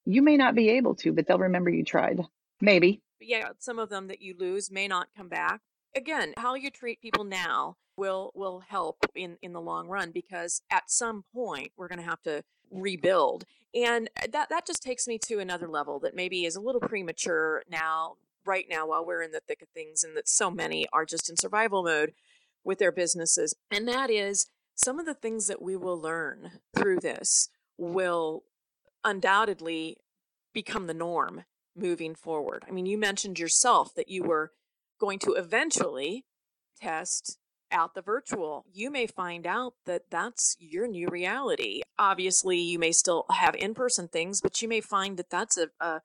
You 0.06 0.22
may 0.22 0.38
not 0.38 0.54
be 0.54 0.70
able 0.70 0.94
to 0.96 1.12
but 1.12 1.26
they'll 1.26 1.40
remember 1.40 1.72
you 1.72 1.84
tried. 1.84 2.22
Maybe. 2.62 3.02
Yeah 3.20 3.50
some 3.58 3.80
of 3.80 3.90
them 3.90 4.08
that 4.08 4.22
you 4.22 4.36
lose 4.38 4.70
may 4.70 4.88
not 4.88 5.08
come 5.16 5.30
back. 5.30 5.62
Again 5.96 6.34
how 6.38 6.54
you 6.54 6.70
treat 6.70 7.02
people 7.02 7.24
now 7.24 7.78
will 7.96 8.32
will 8.36 8.60
help 8.60 8.98
in 9.16 9.38
in 9.42 9.54
the 9.54 9.62
long 9.62 9.88
run 9.88 10.12
because 10.12 10.62
at 10.70 10.92
some 10.92 11.24
point 11.34 11.72
we're 11.78 11.88
going 11.88 12.00
to 12.00 12.06
have 12.06 12.22
to 12.24 12.44
rebuild. 12.70 13.46
And 13.74 14.10
uh, 14.22 14.28
that 14.32 14.50
that 14.50 14.68
just 14.68 14.84
takes 14.84 15.08
me 15.08 15.18
to 15.26 15.40
another 15.40 15.68
level 15.68 16.00
that 16.00 16.16
maybe 16.16 16.46
is 16.46 16.56
a 16.56 16.62
little 16.62 16.82
premature 16.82 17.64
now 17.70 18.16
right 18.46 18.66
now 18.70 18.88
while 18.88 19.06
we're 19.06 19.22
in 19.22 19.32
the 19.32 19.42
thick 19.46 19.62
of 19.62 19.68
things 19.70 20.04
and 20.04 20.16
that 20.16 20.30
so 20.30 20.50
many 20.50 20.88
are 20.94 21.06
just 21.06 21.30
in 21.30 21.36
survival 21.36 21.84
mode 21.84 22.14
with 22.64 22.80
their 22.80 22.92
businesses. 22.92 23.56
And 23.72 23.88
that 23.88 24.10
is 24.10 24.48
some 24.76 25.00
of 25.00 25.06
the 25.06 25.14
things 25.14 25.48
that 25.48 25.62
we 25.62 25.76
will 25.76 26.00
learn 26.00 26.52
through 26.76 27.00
this 27.00 27.50
will 27.78 28.44
undoubtedly 29.04 29.98
become 30.54 30.88
the 30.88 30.94
norm 30.94 31.44
moving 31.76 32.16
forward. 32.16 32.64
I 32.68 32.72
mean, 32.72 32.86
you 32.86 32.98
mentioned 32.98 33.40
yourself 33.40 33.94
that 33.96 34.10
you 34.10 34.24
were 34.24 34.52
going 35.00 35.20
to 35.20 35.34
eventually 35.34 36.26
test 36.80 37.38
out 37.72 37.96
the 37.96 38.02
virtual. 38.02 38.66
You 38.72 38.90
may 38.90 39.08
find 39.08 39.46
out 39.46 39.74
that 39.86 40.04
that's 40.10 40.56
your 40.60 40.88
new 40.88 41.08
reality. 41.10 41.82
Obviously, 42.00 42.58
you 42.60 42.80
may 42.80 42.92
still 42.92 43.26
have 43.30 43.56
in 43.56 43.74
person 43.74 44.08
things, 44.08 44.42
but 44.42 44.62
you 44.62 44.68
may 44.68 44.82
find 44.82 45.18
that 45.18 45.30
that's 45.30 45.58
a, 45.58 45.70
a 45.80 46.02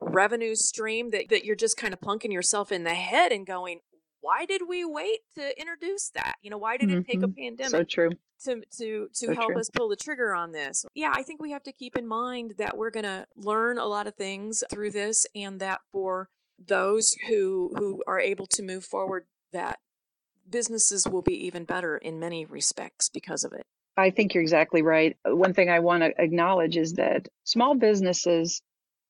revenue 0.00 0.54
stream 0.54 1.10
that, 1.10 1.28
that 1.30 1.44
you're 1.44 1.56
just 1.56 1.76
kind 1.76 1.94
of 1.94 2.00
plunking 2.00 2.32
yourself 2.32 2.72
in 2.72 2.84
the 2.84 2.94
head 2.94 3.32
and 3.32 3.46
going, 3.46 3.80
why 4.24 4.46
did 4.46 4.62
we 4.66 4.86
wait 4.86 5.20
to 5.34 5.60
introduce 5.60 6.08
that? 6.14 6.36
You 6.42 6.48
know, 6.48 6.56
why 6.56 6.78
did 6.78 6.88
mm-hmm. 6.88 7.00
it 7.00 7.06
take 7.06 7.22
a 7.22 7.26
mm-hmm. 7.26 7.42
pandemic 7.42 7.70
so 7.70 7.84
true. 7.84 8.10
to 8.44 8.62
to 8.78 9.08
to 9.08 9.26
so 9.26 9.34
help 9.34 9.52
true. 9.52 9.60
us 9.60 9.68
pull 9.68 9.90
the 9.90 9.96
trigger 9.96 10.34
on 10.34 10.52
this? 10.52 10.86
Yeah, 10.94 11.12
I 11.14 11.22
think 11.22 11.42
we 11.42 11.50
have 11.50 11.62
to 11.64 11.72
keep 11.72 11.94
in 11.96 12.06
mind 12.06 12.54
that 12.56 12.78
we're 12.78 12.90
going 12.90 13.04
to 13.04 13.26
learn 13.36 13.76
a 13.78 13.84
lot 13.84 14.06
of 14.06 14.14
things 14.14 14.64
through 14.70 14.92
this 14.92 15.26
and 15.34 15.60
that 15.60 15.80
for 15.92 16.30
those 16.58 17.14
who 17.28 17.70
who 17.76 18.02
are 18.06 18.18
able 18.18 18.46
to 18.46 18.62
move 18.62 18.84
forward 18.84 19.26
that 19.52 19.78
businesses 20.48 21.06
will 21.06 21.22
be 21.22 21.46
even 21.46 21.64
better 21.64 21.98
in 21.98 22.18
many 22.18 22.46
respects 22.46 23.10
because 23.10 23.44
of 23.44 23.52
it. 23.52 23.66
I 23.96 24.10
think 24.10 24.32
you're 24.32 24.42
exactly 24.42 24.80
right. 24.80 25.16
One 25.24 25.52
thing 25.52 25.68
I 25.68 25.80
want 25.80 26.02
to 26.02 26.12
acknowledge 26.18 26.78
is 26.78 26.94
that 26.94 27.28
small 27.44 27.74
businesses 27.74 28.62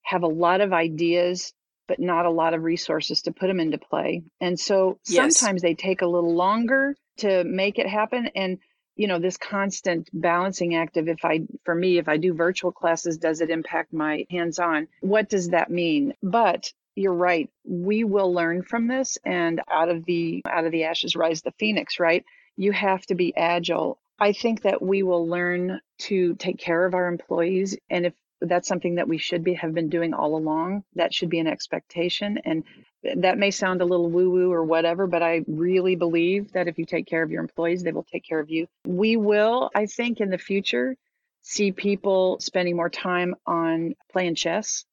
have 0.03 0.25
a 0.25 0.29
lot 0.29 0.61
of 0.61 0.73
ideas 0.73 1.55
but 1.87 2.01
not 2.01 2.27
a 2.27 2.31
lot 2.31 2.55
of 2.55 2.63
resources 2.63 3.23
to 3.23 3.33
put 3.33 3.49
them 3.49 3.61
into 3.61 3.79
play. 3.79 4.23
And 4.41 4.59
so 4.59 4.99
yes. 5.07 5.37
sometimes 5.37 5.63
they 5.63 5.75
take 5.75 6.03
a 6.03 6.07
little 6.07 6.35
longer 6.35 6.97
to 7.19 7.45
make 7.45 7.79
it 7.79 7.87
happen. 7.87 8.31
And, 8.35 8.59
you 8.97 9.07
know, 9.09 9.19
this 9.19 9.37
constant 9.37 10.09
balancing 10.13 10.75
act 10.75 10.97
of 10.97 11.09
if 11.09 11.25
I, 11.25 11.43
for 11.65 11.75
me, 11.75 11.99
if 11.99 12.09
I 12.09 12.17
do 12.17 12.35
virtual 12.35 12.73
classes, 12.73 13.19
does 13.19 13.41
it 13.41 13.51
impact 13.51 13.93
my 13.93 14.27
hands 14.31 14.59
on? 14.59 14.89
What 15.01 15.29
does 15.29 15.51
that 15.51 15.71
mean? 15.71 16.15
But 16.23 16.73
you're 16.95 17.13
right. 17.13 17.51
We 17.65 18.05
will 18.05 18.33
learn 18.33 18.63
from 18.63 18.87
this 18.87 19.19
and 19.25 19.61
out 19.71 19.89
of 19.89 20.05
the, 20.05 20.43
out 20.49 20.65
of 20.65 20.73
the 20.73 20.85
ashes 20.85 21.17
rise 21.17 21.43
the 21.43 21.53
phoenix, 21.59 21.99
right? 21.99 22.25
You 22.57 22.73
have 22.73 23.05
to 23.07 23.15
be 23.15 23.37
agile. 23.37 23.99
I 24.19 24.33
think 24.33 24.63
that 24.63 24.81
we 24.81 25.03
will 25.03 25.27
learn 25.27 25.81
to 25.99 26.37
take 26.37 26.59
care 26.59 26.87
of 26.87 26.95
our 26.95 27.09
employees. 27.09 27.77
And 27.91 28.07
if 28.07 28.15
that's 28.45 28.69
something 28.69 28.97
that 28.97 29.09
we 29.09 29.19
should 29.19 29.45
be 29.45 29.55
have 29.55 29.75
been 29.75 29.89
doing 29.89 30.15
all 30.15 30.37
along. 30.37 30.85
That 30.95 31.13
should 31.13 31.31
be 31.31 31.39
an 31.39 31.47
expectation. 31.47 32.39
And 32.45 32.65
that 33.17 33.39
may 33.39 33.51
sound 33.51 33.83
a 33.83 33.85
little 33.85 34.11
woo 34.11 34.31
woo 34.31 34.53
or 34.53 34.65
whatever, 34.65 35.07
but 35.07 35.23
I 35.23 35.45
really 35.47 35.95
believe 35.97 36.53
that 36.53 36.69
if 36.69 36.79
you 36.79 36.87
take 36.87 37.07
care 37.07 37.23
of 37.23 37.31
your 37.31 37.43
employees, 37.43 37.83
they 37.83 37.93
will 37.93 38.05
take 38.05 38.25
care 38.25 38.41
of 38.41 38.51
you. 38.51 38.67
We 38.87 39.17
will, 39.17 39.71
I 39.75 39.87
think, 39.87 40.21
in 40.21 40.31
the 40.31 40.39
future, 40.39 40.97
see 41.43 41.73
people 41.73 42.39
spending 42.41 42.77
more 42.77 42.89
time 42.89 43.35
on 43.47 43.95
playing 44.11 44.37
chess 44.37 44.85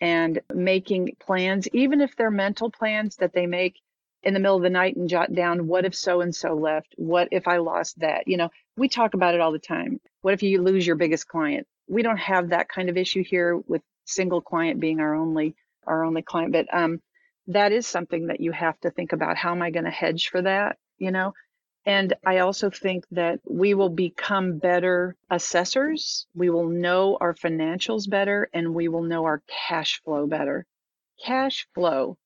and 0.00 0.40
making 0.52 1.16
plans, 1.20 1.68
even 1.72 2.00
if 2.00 2.16
they're 2.16 2.30
mental 2.30 2.70
plans 2.70 3.16
that 3.16 3.32
they 3.32 3.46
make 3.46 3.80
in 4.24 4.34
the 4.34 4.40
middle 4.40 4.56
of 4.56 4.62
the 4.62 4.70
night 4.70 4.96
and 4.96 5.08
jot 5.08 5.32
down, 5.32 5.66
what 5.66 5.84
if 5.84 5.94
so 5.94 6.20
and 6.20 6.34
so 6.34 6.54
left? 6.54 6.94
What 6.96 7.28
if 7.30 7.46
I 7.46 7.58
lost 7.58 8.00
that? 8.00 8.26
You 8.26 8.38
know, 8.38 8.50
we 8.76 8.88
talk 8.88 9.14
about 9.14 9.34
it 9.34 9.40
all 9.40 9.52
the 9.52 9.58
time. 9.58 10.00
What 10.22 10.34
if 10.34 10.42
you 10.42 10.62
lose 10.62 10.86
your 10.86 10.96
biggest 10.96 11.28
client? 11.28 11.66
We 11.88 12.02
don't 12.02 12.18
have 12.18 12.50
that 12.50 12.68
kind 12.68 12.88
of 12.88 12.96
issue 12.96 13.22
here 13.24 13.56
with 13.56 13.82
single 14.04 14.40
client 14.40 14.80
being 14.80 15.00
our 15.00 15.14
only 15.14 15.54
our 15.86 16.04
only 16.04 16.22
client, 16.22 16.52
but 16.52 16.66
um, 16.72 17.00
that 17.48 17.72
is 17.72 17.86
something 17.86 18.28
that 18.28 18.40
you 18.40 18.52
have 18.52 18.78
to 18.80 18.90
think 18.90 19.12
about. 19.12 19.36
How 19.36 19.52
am 19.52 19.62
I 19.62 19.70
going 19.70 19.84
to 19.84 19.90
hedge 19.90 20.28
for 20.28 20.40
that? 20.42 20.78
You 20.98 21.10
know, 21.10 21.34
and 21.86 22.14
I 22.24 22.38
also 22.38 22.70
think 22.70 23.04
that 23.10 23.40
we 23.44 23.74
will 23.74 23.90
become 23.90 24.58
better 24.58 25.16
assessors. 25.30 26.26
We 26.34 26.48
will 26.48 26.68
know 26.68 27.18
our 27.20 27.34
financials 27.34 28.08
better 28.08 28.48
and 28.54 28.74
we 28.74 28.88
will 28.88 29.02
know 29.02 29.24
our 29.24 29.42
cash 29.68 30.00
flow 30.02 30.26
better. 30.26 30.64
Cash 31.22 31.66
flow 31.74 32.16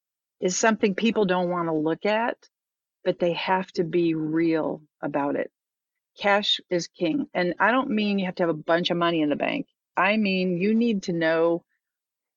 is 0.41 0.57
something 0.57 0.95
people 0.95 1.25
don't 1.25 1.51
want 1.51 1.67
to 1.69 1.73
look 1.73 2.07
at, 2.07 2.37
but 3.05 3.19
they 3.19 3.33
have 3.33 3.67
to 3.73 3.85
be 3.85 4.15
real 4.15 4.83
about 5.03 5.35
it. 5.35 5.51
Cash 6.19 6.61
is 6.71 6.89
king. 6.89 7.27
And 7.35 7.55
I 7.59 7.71
don't 7.71 7.91
mean 7.91 8.19
you 8.19 8.27
have 8.27 8.35
to 8.37 8.43
have 8.45 8.51
a 8.51 8.55
bunch 8.55 8.91
of 8.91 8.97
money 8.97 9.23
in 9.23 9.29
the 9.29 9.37
bank. 9.37 9.67
I 9.97 10.17
mean, 10.17 10.59
you 10.59 10.75
need 10.75 11.05
to 11.05 11.13
know 11.13 11.65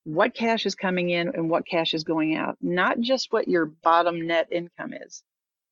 what 0.03 0.33
cash 0.33 0.65
is 0.65 0.75
coming 0.75 1.09
in 1.09 1.29
and 1.29 1.49
what 1.49 1.67
cash 1.67 1.93
is 1.93 2.03
going 2.03 2.35
out, 2.35 2.57
not 2.61 2.99
just 2.99 3.31
what 3.31 3.47
your 3.47 3.65
bottom 3.65 4.25
net 4.25 4.47
income 4.51 4.93
is 4.93 5.23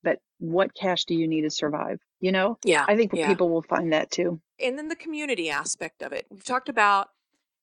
but 0.02 0.18
what 0.38 0.74
cash 0.74 1.04
do 1.04 1.14
you 1.14 1.26
need 1.28 1.42
to 1.42 1.50
survive? 1.50 2.00
You 2.20 2.32
know? 2.32 2.58
Yeah. 2.64 2.84
I 2.88 2.96
think 2.96 3.12
yeah. 3.14 3.26
people 3.26 3.50
will 3.50 3.62
find 3.62 3.92
that 3.92 4.10
too. 4.10 4.40
And 4.58 4.78
then 4.78 4.88
the 4.88 4.96
community 4.96 5.50
aspect 5.50 6.02
of 6.02 6.12
it. 6.12 6.26
We've 6.30 6.44
talked 6.44 6.68
about 6.68 7.08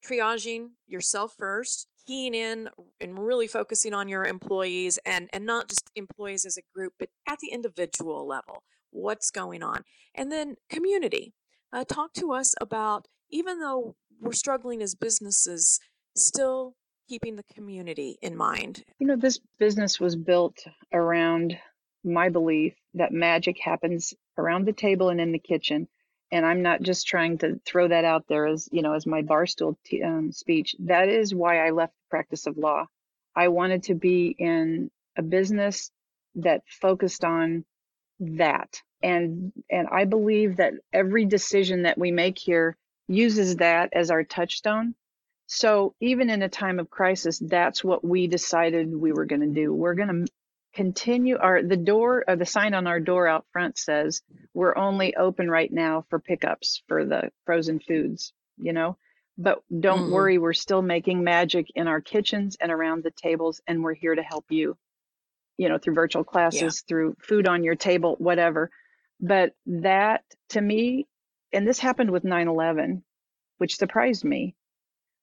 triaging 0.05 0.69
yourself 0.88 1.36
first, 1.38 1.88
keying 2.05 2.33
in 2.33 2.69
and 3.01 3.19
really 3.19 3.47
focusing 3.47 3.93
on 3.93 4.07
your 4.07 4.25
employees 4.25 4.99
and, 5.05 5.29
and 5.33 5.45
not 5.45 5.69
just 5.69 5.89
employees 5.95 6.45
as 6.45 6.57
a 6.57 6.62
group, 6.73 6.93
but 6.99 7.10
at 7.27 7.39
the 7.39 7.49
individual 7.49 8.27
level. 8.27 8.63
What's 8.97 9.29
going 9.31 9.62
on? 9.62 9.83
And 10.15 10.31
then 10.31 10.55
community. 10.69 11.33
Uh, 11.71 11.83
talk 11.83 12.13
to 12.13 12.33
us 12.33 12.55
about, 12.60 13.05
even 13.29 13.60
though 13.60 13.95
we're 14.19 14.33
struggling 14.33 14.81
as 14.81 14.95
businesses, 14.95 15.79
still 16.15 16.73
keeping 17.07 17.36
the 17.36 17.43
community 17.53 18.17
in 18.21 18.36
mind. 18.36 18.83
You 18.99 19.07
know, 19.07 19.15
this 19.15 19.39
business 19.60 19.99
was 19.99 20.15
built 20.15 20.57
around 20.91 21.57
my 22.03 22.29
belief 22.29 22.73
that 22.95 23.12
magic 23.12 23.57
happens 23.62 24.13
around 24.38 24.65
the 24.65 24.73
table 24.73 25.10
and 25.10 25.21
in 25.21 25.31
the 25.31 25.39
kitchen. 25.39 25.88
And 26.31 26.45
I'm 26.45 26.62
not 26.62 26.81
just 26.81 27.07
trying 27.07 27.38
to 27.39 27.60
throw 27.65 27.88
that 27.88 28.03
out 28.03 28.25
there 28.27 28.47
as, 28.47 28.67
you 28.71 28.81
know, 28.81 28.93
as 28.93 29.05
my 29.05 29.21
barstool 29.21 29.75
t- 29.86 30.03
um, 30.03 30.31
speech. 30.31 30.75
That 30.79 31.07
is 31.07 31.33
why 31.33 31.65
I 31.65 31.71
left 31.71 31.93
the 31.93 32.10
practice 32.10 32.47
of 32.47 32.57
law. 32.57 32.88
I 33.36 33.49
wanted 33.49 33.83
to 33.83 33.95
be 33.95 34.36
in 34.38 34.89
a 35.17 35.21
business 35.21 35.91
that 36.36 36.63
focused 36.81 37.23
on 37.23 37.63
that. 38.19 38.81
And, 39.01 39.51
and 39.69 39.88
I 39.91 40.05
believe 40.05 40.57
that 40.57 40.73
every 40.91 41.25
decision 41.25 41.83
that 41.83 41.97
we 41.97 42.12
make 42.12 42.39
here 42.39 42.75
uses 43.07 43.57
that 43.57 43.89
as 43.93 44.12
our 44.12 44.23
touchstone. 44.23 44.95
So 45.45 45.95
even 46.01 46.29
in 46.29 46.41
a 46.41 46.49
time 46.49 46.79
of 46.79 46.89
crisis, 46.89 47.39
that's 47.39 47.83
what 47.83 48.03
we 48.03 48.27
decided 48.27 48.93
we 48.93 49.13
were 49.13 49.25
going 49.25 49.41
to 49.41 49.47
do. 49.47 49.73
We're 49.73 49.93
going 49.93 50.25
to 50.25 50.31
continue 50.77 51.38
our 51.39 51.63
the 51.63 51.75
door 51.75 52.23
or 52.27 52.36
the 52.36 52.45
sign 52.45 52.75
on 52.75 52.86
our 52.86 52.99
door 52.99 53.27
out 53.27 53.47
front 53.51 53.79
says 53.79 54.21
we're 54.53 54.77
only 54.77 55.15
open 55.15 55.49
right 55.49 55.73
now 55.73 56.05
for 56.07 56.19
pickups 56.19 56.83
for 56.88 57.03
the 57.03 57.31
frozen 57.47 57.79
foods 57.79 58.31
you 58.60 58.71
know 58.73 58.95
but 59.39 59.63
don't 59.79 60.01
mm-hmm. 60.01 60.12
worry 60.12 60.38
we're 60.38 60.53
still 60.53 60.83
making 60.83 61.23
magic 61.23 61.65
in 61.73 61.88
our 61.88 61.99
kitchens 61.99 62.57
and 62.62 62.71
around 62.71 63.03
the 63.03 63.10
tables 63.10 63.60
and 63.65 63.83
we're 63.83 63.95
here 63.95 64.13
to 64.13 64.21
help 64.21 64.45
you 64.49 64.77
you 65.57 65.67
know 65.67 65.79
through 65.79 65.95
virtual 65.95 66.23
classes 66.23 66.83
yeah. 66.83 66.88
through 66.88 67.15
food 67.19 67.47
on 67.47 67.63
your 67.63 67.73
table 67.75 68.15
whatever 68.19 68.69
but 69.19 69.53
that 69.65 70.23
to 70.49 70.62
me 70.62 71.08
and 71.53 71.67
this 71.67 71.80
happened 71.80 72.12
with 72.12 72.23
9-11 72.23 73.01
which 73.58 73.77
surprised 73.77 74.23
me 74.23 74.56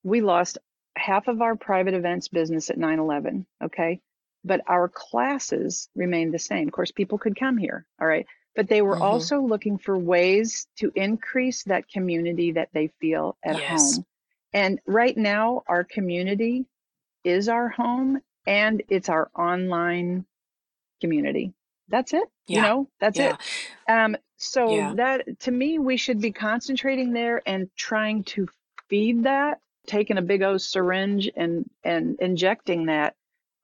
we 0.02 0.20
lost 0.20 0.59
half 0.96 1.28
of 1.28 1.42
our 1.42 1.57
private 1.57 1.94
events 1.94 2.28
business 2.28 2.70
at 2.70 2.78
9-11 2.78 3.46
okay 3.62 4.00
but 4.44 4.61
our 4.66 4.88
classes 4.88 5.88
remained 5.96 6.35
the 6.35 6.38
same. 6.38 6.68
Of 6.68 6.74
course, 6.74 6.92
people 6.92 7.18
could 7.18 7.38
come 7.38 7.57
here, 7.57 7.87
all 8.00 8.07
right, 8.07 8.26
but 8.54 8.68
they 8.68 8.83
were 8.83 8.94
mm-hmm. 8.94 9.02
also 9.02 9.40
looking 9.40 9.78
for 9.78 9.98
ways 9.98 10.66
to 10.78 10.92
increase 10.94 11.64
that 11.64 11.88
community 11.88 12.52
that 12.52 12.68
they 12.72 12.88
feel 13.00 13.37
at 13.42 13.57
yes. 13.57 13.96
home. 13.96 14.04
And 14.52 14.80
right 14.87 15.16
now, 15.16 15.64
our 15.66 15.83
community 15.83 16.66
is 17.24 17.48
our 17.48 17.68
home 17.68 18.20
and 18.46 18.83
it's 18.88 19.09
our 19.09 19.30
online 19.35 20.26
community. 21.00 21.54
That's 21.88 22.12
it. 22.14 22.25
Yeah. 22.47 22.57
You 22.57 22.62
know, 22.62 22.88
that's 23.01 23.18
yeah. 23.18 23.37
it. 23.88 23.90
Um, 23.90 24.16
so 24.37 24.75
yeah. 24.75 24.94
that 24.97 25.40
to 25.40 25.51
me, 25.51 25.79
we 25.79 25.97
should 25.97 26.20
be 26.20 26.33
concentrating 26.33 27.12
there 27.12 27.42
and 27.47 27.68
trying 27.77 28.25
to 28.25 28.49
feed 28.88 29.25
that, 29.25 29.61
taking 29.87 30.18
a 30.18 30.23
big 30.23 30.42
old 30.42 30.62
syringe 30.62 31.31
and 31.37 31.68
and 31.83 32.16
injecting 32.20 32.87
that 32.87 33.14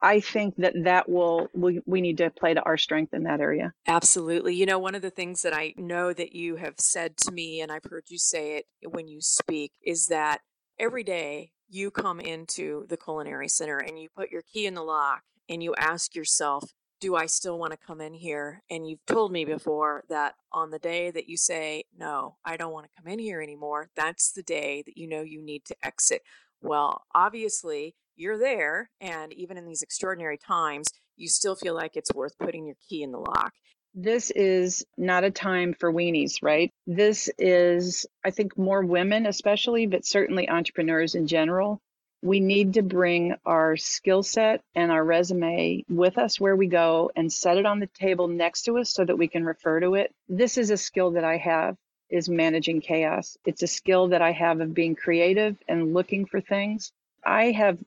I 0.02 0.20
think 0.20 0.56
that 0.56 0.74
that 0.84 1.08
will 1.08 1.48
we, 1.54 1.80
we 1.84 2.00
need 2.00 2.18
to 2.18 2.30
play 2.30 2.54
to 2.54 2.62
our 2.62 2.78
strength 2.78 3.12
in 3.12 3.24
that 3.24 3.40
area. 3.40 3.74
Absolutely. 3.86 4.54
You 4.54 4.66
know, 4.66 4.78
one 4.78 4.94
of 4.94 5.02
the 5.02 5.10
things 5.10 5.42
that 5.42 5.52
I 5.52 5.74
know 5.76 6.12
that 6.12 6.34
you 6.34 6.56
have 6.56 6.74
said 6.78 7.16
to 7.18 7.32
me 7.32 7.60
and 7.60 7.70
I've 7.70 7.84
heard 7.84 8.04
you 8.08 8.18
say 8.18 8.56
it 8.56 8.66
when 8.90 9.08
you 9.08 9.20
speak 9.20 9.72
is 9.82 10.06
that 10.06 10.40
every 10.78 11.04
day 11.04 11.52
you 11.68 11.90
come 11.90 12.18
into 12.18 12.86
the 12.88 12.96
culinary 12.96 13.48
center 13.48 13.78
and 13.78 13.98
you 13.98 14.08
put 14.16 14.30
your 14.30 14.42
key 14.42 14.66
in 14.66 14.74
the 14.74 14.82
lock 14.82 15.22
and 15.48 15.62
you 15.62 15.74
ask 15.76 16.14
yourself, 16.14 16.72
do 17.00 17.16
I 17.16 17.26
still 17.26 17.58
want 17.58 17.72
to 17.72 17.78
come 17.78 18.00
in 18.00 18.12
here? 18.12 18.62
And 18.70 18.88
you've 18.88 19.04
told 19.06 19.32
me 19.32 19.44
before 19.44 20.04
that 20.08 20.34
on 20.52 20.70
the 20.70 20.78
day 20.78 21.10
that 21.10 21.28
you 21.28 21.36
say, 21.36 21.84
no, 21.98 22.36
I 22.44 22.56
don't 22.56 22.72
want 22.72 22.86
to 22.86 23.02
come 23.02 23.10
in 23.10 23.18
here 23.18 23.40
anymore, 23.40 23.88
that's 23.96 24.32
the 24.32 24.42
day 24.42 24.82
that 24.86 24.96
you 24.96 25.08
know 25.08 25.22
you 25.22 25.42
need 25.42 25.64
to 25.66 25.76
exit. 25.82 26.22
Well, 26.62 27.04
obviously, 27.14 27.94
you're 28.16 28.38
there. 28.38 28.90
And 29.00 29.32
even 29.32 29.56
in 29.56 29.66
these 29.66 29.82
extraordinary 29.82 30.38
times, 30.38 30.88
you 31.16 31.28
still 31.28 31.56
feel 31.56 31.74
like 31.74 31.96
it's 31.96 32.12
worth 32.14 32.38
putting 32.38 32.66
your 32.66 32.76
key 32.88 33.02
in 33.02 33.12
the 33.12 33.18
lock. 33.18 33.52
This 33.94 34.30
is 34.30 34.84
not 34.96 35.24
a 35.24 35.30
time 35.30 35.74
for 35.74 35.92
weenies, 35.92 36.34
right? 36.42 36.70
This 36.86 37.28
is, 37.38 38.06
I 38.24 38.30
think, 38.30 38.56
more 38.56 38.84
women, 38.84 39.26
especially, 39.26 39.86
but 39.86 40.06
certainly 40.06 40.48
entrepreneurs 40.48 41.14
in 41.14 41.26
general. 41.26 41.80
We 42.22 42.40
need 42.40 42.74
to 42.74 42.82
bring 42.82 43.34
our 43.46 43.76
skill 43.76 44.22
set 44.22 44.62
and 44.74 44.92
our 44.92 45.04
resume 45.04 45.84
with 45.88 46.18
us 46.18 46.38
where 46.38 46.56
we 46.56 46.66
go 46.66 47.10
and 47.16 47.32
set 47.32 47.56
it 47.56 47.66
on 47.66 47.80
the 47.80 47.86
table 47.86 48.28
next 48.28 48.62
to 48.62 48.78
us 48.78 48.92
so 48.92 49.04
that 49.04 49.16
we 49.16 49.28
can 49.28 49.44
refer 49.44 49.80
to 49.80 49.94
it. 49.94 50.14
This 50.28 50.58
is 50.58 50.70
a 50.70 50.76
skill 50.76 51.12
that 51.12 51.24
I 51.24 51.38
have 51.38 51.76
is 52.10 52.28
managing 52.28 52.80
chaos. 52.80 53.36
It's 53.46 53.62
a 53.62 53.66
skill 53.66 54.08
that 54.08 54.20
I 54.20 54.32
have 54.32 54.60
of 54.60 54.74
being 54.74 54.96
creative 54.96 55.56
and 55.68 55.94
looking 55.94 56.26
for 56.26 56.40
things. 56.40 56.92
I 57.24 57.52
have 57.52 57.78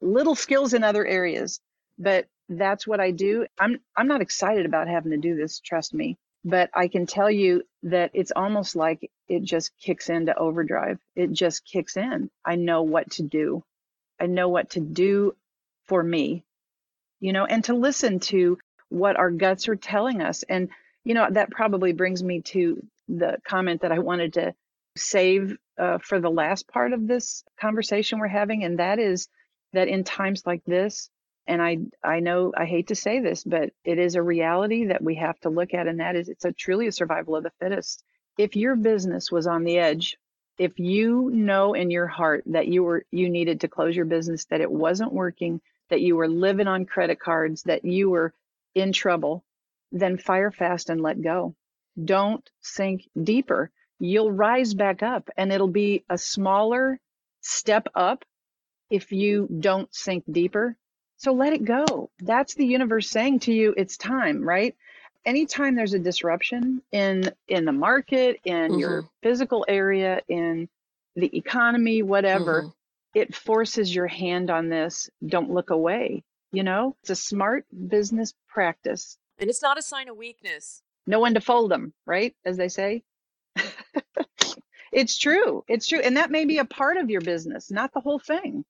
little 0.00 0.34
skills 0.34 0.72
in 0.72 0.84
other 0.84 1.04
areas, 1.04 1.60
but 1.98 2.26
that's 2.48 2.86
what 2.86 3.00
I 3.00 3.10
do. 3.10 3.46
I'm 3.58 3.80
I'm 3.96 4.08
not 4.08 4.20
excited 4.20 4.66
about 4.66 4.88
having 4.88 5.10
to 5.10 5.16
do 5.16 5.34
this, 5.36 5.60
trust 5.60 5.94
me, 5.94 6.16
but 6.44 6.70
I 6.74 6.88
can 6.88 7.06
tell 7.06 7.30
you 7.30 7.62
that 7.86 8.10
it's 8.14 8.32
almost 8.34 8.74
like 8.74 9.10
it 9.28 9.42
just 9.42 9.70
kicks 9.78 10.08
into 10.08 10.36
overdrive. 10.36 10.98
It 11.14 11.32
just 11.32 11.64
kicks 11.64 11.96
in. 11.96 12.30
I 12.44 12.56
know 12.56 12.82
what 12.82 13.10
to 13.12 13.22
do. 13.22 13.62
I 14.20 14.26
know 14.26 14.48
what 14.48 14.70
to 14.70 14.80
do 14.80 15.36
for 15.86 16.02
me. 16.02 16.44
You 17.20 17.32
know, 17.32 17.44
and 17.46 17.64
to 17.64 17.74
listen 17.74 18.20
to 18.20 18.58
what 18.88 19.16
our 19.16 19.30
guts 19.30 19.68
are 19.68 19.76
telling 19.76 20.20
us. 20.20 20.42
And 20.42 20.68
you 21.04 21.14
know, 21.14 21.28
that 21.30 21.50
probably 21.50 21.92
brings 21.92 22.22
me 22.22 22.42
to 22.42 22.84
the 23.08 23.38
comment 23.46 23.82
that 23.82 23.92
I 23.92 24.00
wanted 24.00 24.32
to 24.34 24.54
save 24.96 25.56
uh, 25.78 25.98
for 25.98 26.20
the 26.20 26.30
last 26.30 26.66
part 26.66 26.92
of 26.92 27.06
this 27.06 27.44
conversation 27.60 28.18
we're 28.18 28.26
having, 28.26 28.64
and 28.64 28.80
that 28.80 28.98
is 28.98 29.28
that 29.72 29.88
in 29.88 30.02
times 30.02 30.42
like 30.44 30.64
this, 30.64 31.08
and 31.46 31.62
I 31.62 31.78
I 32.02 32.20
know 32.20 32.52
I 32.56 32.66
hate 32.66 32.88
to 32.88 32.94
say 32.94 33.20
this, 33.20 33.44
but 33.44 33.70
it 33.84 33.98
is 33.98 34.14
a 34.14 34.22
reality 34.22 34.86
that 34.86 35.02
we 35.02 35.16
have 35.16 35.38
to 35.40 35.50
look 35.50 35.74
at, 35.74 35.86
and 35.86 36.00
that 36.00 36.16
is 36.16 36.28
it's 36.28 36.44
a 36.44 36.52
truly 36.52 36.86
a 36.88 36.92
survival 36.92 37.36
of 37.36 37.44
the 37.44 37.52
fittest. 37.60 38.02
If 38.38 38.56
your 38.56 38.76
business 38.76 39.30
was 39.32 39.46
on 39.46 39.64
the 39.64 39.78
edge, 39.78 40.18
if 40.58 40.78
you 40.78 41.30
know 41.32 41.74
in 41.74 41.90
your 41.90 42.06
heart 42.06 42.44
that 42.46 42.68
you 42.68 42.82
were 42.82 43.04
you 43.10 43.28
needed 43.28 43.60
to 43.60 43.68
close 43.68 43.94
your 43.96 44.04
business, 44.06 44.46
that 44.46 44.60
it 44.60 44.70
wasn't 44.70 45.12
working, 45.12 45.60
that 45.90 46.00
you 46.00 46.16
were 46.16 46.28
living 46.28 46.66
on 46.66 46.86
credit 46.86 47.20
cards, 47.20 47.62
that 47.64 47.84
you 47.84 48.10
were 48.10 48.32
in 48.74 48.92
trouble, 48.92 49.44
then 49.92 50.18
fire 50.18 50.50
fast 50.50 50.90
and 50.90 51.00
let 51.00 51.20
go. 51.22 51.54
Don't 52.02 52.48
sink 52.60 53.08
deeper. 53.20 53.70
You'll 53.98 54.32
rise 54.32 54.74
back 54.74 55.02
up 55.02 55.30
and 55.36 55.52
it'll 55.52 55.68
be 55.68 56.04
a 56.10 56.18
smaller 56.18 57.00
step 57.40 57.88
up 57.94 58.24
if 58.90 59.12
you 59.12 59.48
don't 59.60 59.92
sink 59.94 60.24
deeper. 60.30 60.76
So 61.16 61.32
let 61.32 61.52
it 61.52 61.64
go. 61.64 62.10
That's 62.20 62.54
the 62.54 62.66
universe 62.66 63.08
saying 63.08 63.40
to 63.40 63.52
you, 63.52 63.74
it's 63.76 63.96
time, 63.96 64.42
right? 64.42 64.76
Anytime 65.24 65.74
there's 65.74 65.94
a 65.94 65.98
disruption 65.98 66.82
in 66.92 67.32
in 67.48 67.64
the 67.64 67.72
market, 67.72 68.40
in 68.44 68.70
mm-hmm. 68.72 68.78
your 68.78 69.08
physical 69.22 69.64
area, 69.66 70.20
in 70.28 70.68
the 71.16 71.36
economy, 71.36 72.02
whatever, 72.02 72.62
mm-hmm. 72.62 72.68
it 73.18 73.34
forces 73.34 73.92
your 73.92 74.06
hand 74.06 74.50
on 74.50 74.68
this. 74.68 75.10
Don't 75.26 75.50
look 75.50 75.70
away. 75.70 76.22
You 76.52 76.62
know, 76.62 76.96
it's 77.02 77.10
a 77.10 77.16
smart 77.16 77.66
business 77.88 78.34
practice. 78.48 79.18
And 79.38 79.50
it's 79.50 79.62
not 79.62 79.78
a 79.78 79.82
sign 79.82 80.08
of 80.08 80.16
weakness. 80.16 80.82
No 81.06 81.18
one 81.20 81.34
to 81.34 81.40
fold 81.40 81.70
them, 81.70 81.92
right? 82.04 82.34
As 82.44 82.56
they 82.56 82.68
say. 82.68 83.02
it's 84.92 85.18
true. 85.18 85.64
It's 85.68 85.86
true. 85.86 86.00
And 86.00 86.16
that 86.16 86.30
may 86.30 86.44
be 86.44 86.58
a 86.58 86.64
part 86.64 86.96
of 86.96 87.10
your 87.10 87.20
business, 87.20 87.70
not 87.70 87.92
the 87.92 88.00
whole 88.00 88.18
thing. 88.18 88.64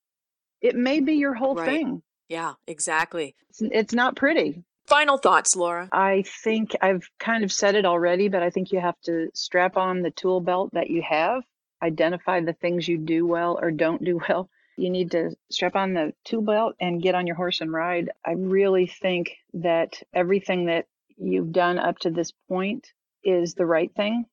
It 0.61 0.75
may 0.75 1.01
be 1.01 1.15
your 1.15 1.35
whole 1.35 1.55
right. 1.55 1.67
thing. 1.67 2.03
Yeah, 2.29 2.55
exactly. 2.67 3.35
It's, 3.51 3.63
it's 3.63 3.95
not 3.95 4.17
pretty. 4.17 4.65
Final 4.87 5.19
thoughts, 5.19 5.57
Laura. 5.57 5.89
I 5.93 6.23
think 6.45 6.77
I've 6.81 7.09
kind 7.19 7.43
of 7.43 7.53
said 7.53 7.75
it 7.75 7.85
already, 7.85 8.29
but 8.29 8.43
I 8.43 8.51
think 8.51 8.71
you 8.71 8.81
have 8.81 9.01
to 9.03 9.31
strap 9.35 9.77
on 9.77 10.03
the 10.03 10.13
tool 10.13 10.41
belt 10.41 10.71
that 10.75 10.91
you 10.91 11.03
have, 11.03 11.43
identify 11.83 12.41
the 12.41 12.53
things 12.53 12.87
you 12.87 12.99
do 12.99 13.27
well 13.27 13.59
or 13.61 13.71
don't 13.71 14.05
do 14.05 14.21
well. 14.29 14.49
You 14.77 14.91
need 14.91 15.11
to 15.13 15.35
strap 15.51 15.75
on 15.75 15.95
the 15.95 16.13
tool 16.25 16.43
belt 16.43 16.77
and 16.81 17.03
get 17.03 17.15
on 17.15 17.27
your 17.27 17.37
horse 17.37 17.61
and 17.61 17.73
ride. 17.73 18.11
I 18.25 18.33
really 18.33 18.87
think 18.87 19.33
that 19.55 20.03
everything 20.15 20.67
that 20.67 20.87
you've 21.17 21.53
done 21.53 21.79
up 21.79 21.99
to 22.01 22.11
this 22.11 22.33
point 22.49 22.93
is 23.25 23.55
the 23.55 23.67
right 23.67 23.93
thing 23.97 24.27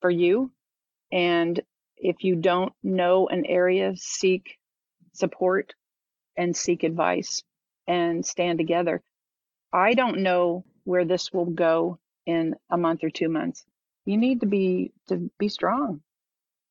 for 0.00 0.10
you. 0.10 0.50
And 1.12 1.60
if 1.96 2.24
you 2.24 2.36
don't 2.36 2.72
know 2.82 3.28
an 3.28 3.46
area, 3.46 3.94
seek 3.96 4.58
support 5.12 5.74
and 6.36 6.56
seek 6.56 6.82
advice 6.82 7.42
and 7.86 8.24
stand 8.24 8.58
together. 8.58 9.02
I 9.72 9.94
don't 9.94 10.22
know 10.22 10.64
where 10.84 11.04
this 11.04 11.32
will 11.32 11.46
go 11.46 11.98
in 12.26 12.54
a 12.70 12.76
month 12.76 13.04
or 13.04 13.10
two 13.10 13.28
months. 13.28 13.64
You 14.04 14.16
need 14.16 14.40
to 14.40 14.46
be 14.46 14.92
to 15.08 15.30
be 15.38 15.48
strong 15.48 16.02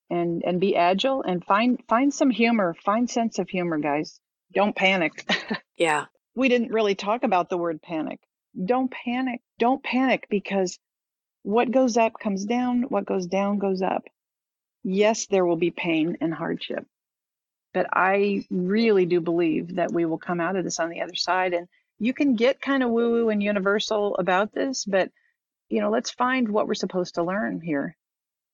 and 0.10 0.43
and 0.45 0.60
be 0.60 0.76
agile 0.76 1.23
and 1.23 1.43
find 1.43 1.82
find 1.88 2.13
some 2.13 2.30
humor, 2.30 2.76
find 2.86 3.10
sense 3.10 3.39
of 3.39 3.49
humor, 3.49 3.78
guys. 3.78 4.19
Don't 4.54 4.76
panic. 4.76 5.28
yeah. 5.78 6.06
We 6.36 6.49
didn't 6.49 6.71
really 6.71 6.95
talk 6.95 7.23
about 7.23 7.49
the 7.49 7.58
word 7.58 7.82
panic. 7.82 8.19
Don't 8.65 8.91
panic. 8.91 9.41
Don't 9.60 9.84
panic 9.84 10.28
because 10.30 10.80
what 11.43 11.71
goes 11.71 11.97
up 11.97 12.13
comes 12.19 12.45
down, 12.45 12.84
what 12.84 13.06
goes 13.06 13.28
down 13.28 13.60
goes 13.60 13.82
up. 13.82 14.04
Yes, 14.84 15.28
there 15.28 15.45
will 15.45 15.58
be 15.58 15.71
pain 15.71 16.17
and 16.21 16.34
hardship. 16.34 16.86
But 17.74 17.88
I 17.92 18.46
really 18.50 19.06
do 19.06 19.20
believe 19.20 19.76
that 19.76 19.92
we 19.92 20.06
will 20.06 20.18
come 20.18 20.40
out 20.40 20.56
of 20.56 20.64
this 20.64 20.80
on 20.80 20.90
the 20.90 21.02
other 21.02 21.16
side. 21.16 21.54
And 21.54 21.68
you 22.00 22.14
can 22.14 22.36
get 22.36 22.62
kind 22.62 22.84
of 22.84 22.90
woo 22.90 23.12
woo 23.12 23.30
and 23.30 23.42
universal 23.42 24.16
about 24.16 24.54
this, 24.54 24.86
but 24.86 25.10
you 25.70 25.82
know, 25.82 25.90
let's 25.90 26.12
find 26.12 26.50
what 26.50 26.68
we're 26.68 26.76
supposed 26.76 27.16
to 27.16 27.24
learn 27.24 27.62
here. 27.62 27.96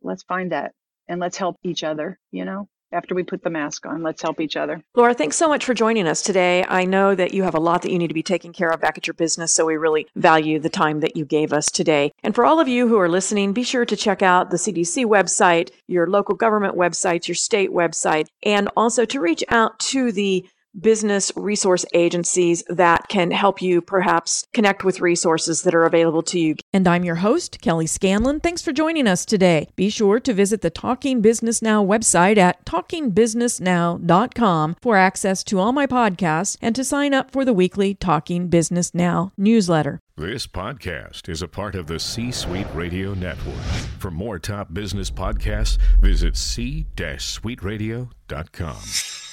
Let's 0.01 0.23
find 0.23 0.51
that 0.51 0.73
and 1.07 1.19
let's 1.19 1.37
help 1.37 1.57
each 1.63 1.83
other, 1.83 2.17
you 2.31 2.45
know? 2.45 2.69
After 2.91 3.15
we 3.15 3.23
put 3.23 3.43
the 3.43 3.49
mask 3.49 3.85
on. 3.85 4.03
Let's 4.03 4.21
help 4.21 4.39
each 4.39 4.55
other. 4.55 4.83
Laura, 4.95 5.13
thanks 5.13 5.37
so 5.37 5.47
much 5.47 5.65
for 5.65 5.73
joining 5.73 6.07
us 6.07 6.21
today. 6.21 6.65
I 6.67 6.85
know 6.85 7.15
that 7.15 7.33
you 7.33 7.43
have 7.43 7.55
a 7.55 7.59
lot 7.59 7.81
that 7.81 7.91
you 7.91 7.97
need 7.97 8.07
to 8.07 8.13
be 8.13 8.23
taking 8.23 8.53
care 8.53 8.69
of 8.69 8.81
back 8.81 8.97
at 8.97 9.07
your 9.07 9.13
business, 9.13 9.51
so 9.51 9.65
we 9.65 9.77
really 9.77 10.07
value 10.15 10.59
the 10.59 10.69
time 10.69 10.99
that 11.01 11.15
you 11.15 11.25
gave 11.25 11.53
us 11.53 11.69
today. 11.71 12.11
And 12.23 12.35
for 12.35 12.45
all 12.45 12.59
of 12.59 12.67
you 12.67 12.87
who 12.87 12.97
are 12.99 13.09
listening, 13.09 13.53
be 13.53 13.63
sure 13.63 13.85
to 13.85 13.95
check 13.95 14.21
out 14.21 14.49
the 14.49 14.57
CDC 14.57 15.05
website, 15.05 15.71
your 15.87 16.07
local 16.07 16.35
government 16.35 16.75
websites, 16.75 17.27
your 17.27 17.35
state 17.35 17.71
website, 17.71 18.27
and 18.43 18.69
also 18.75 19.05
to 19.05 19.19
reach 19.19 19.43
out 19.49 19.79
to 19.79 20.11
the 20.11 20.45
business 20.79 21.31
resource 21.35 21.83
agencies 21.93 22.63
that 22.69 23.07
can 23.07 23.31
help 23.31 23.59
you 23.61 23.81
perhaps 23.81 24.45
connect 24.53 24.83
with 24.83 25.01
resources 25.01 25.63
that 25.63 25.73
are 25.75 25.85
available 25.85 26.21
to 26.23 26.39
you. 26.39 26.55
And 26.73 26.87
I'm 26.87 27.03
your 27.03 27.15
host, 27.15 27.59
Kelly 27.61 27.87
Scanlon. 27.87 28.39
Thanks 28.39 28.61
for 28.61 28.71
joining 28.71 29.07
us 29.07 29.25
today. 29.25 29.67
Be 29.75 29.89
sure 29.89 30.19
to 30.19 30.33
visit 30.33 30.61
the 30.61 30.69
Talking 30.69 31.21
Business 31.21 31.61
Now 31.61 31.85
website 31.85 32.37
at 32.37 32.65
talkingbusinessnow.com 32.65 34.75
for 34.81 34.95
access 34.95 35.43
to 35.45 35.59
all 35.59 35.71
my 35.71 35.87
podcasts 35.87 36.57
and 36.61 36.75
to 36.75 36.83
sign 36.83 37.13
up 37.13 37.31
for 37.31 37.45
the 37.45 37.53
weekly 37.53 37.95
Talking 37.95 38.47
Business 38.47 38.93
Now 38.93 39.31
newsletter. 39.37 39.99
This 40.17 40.47
podcast 40.47 41.29
is 41.29 41.41
a 41.41 41.47
part 41.47 41.75
of 41.75 41.87
the 41.87 41.97
C 41.97 42.29
Suite 42.31 42.67
Radio 42.73 43.13
Network. 43.13 43.55
For 43.99 44.11
more 44.11 44.37
top 44.37 44.73
business 44.73 45.09
podcasts, 45.09 45.77
visit 46.01 46.35
c-suiteradio.com. 46.35 49.28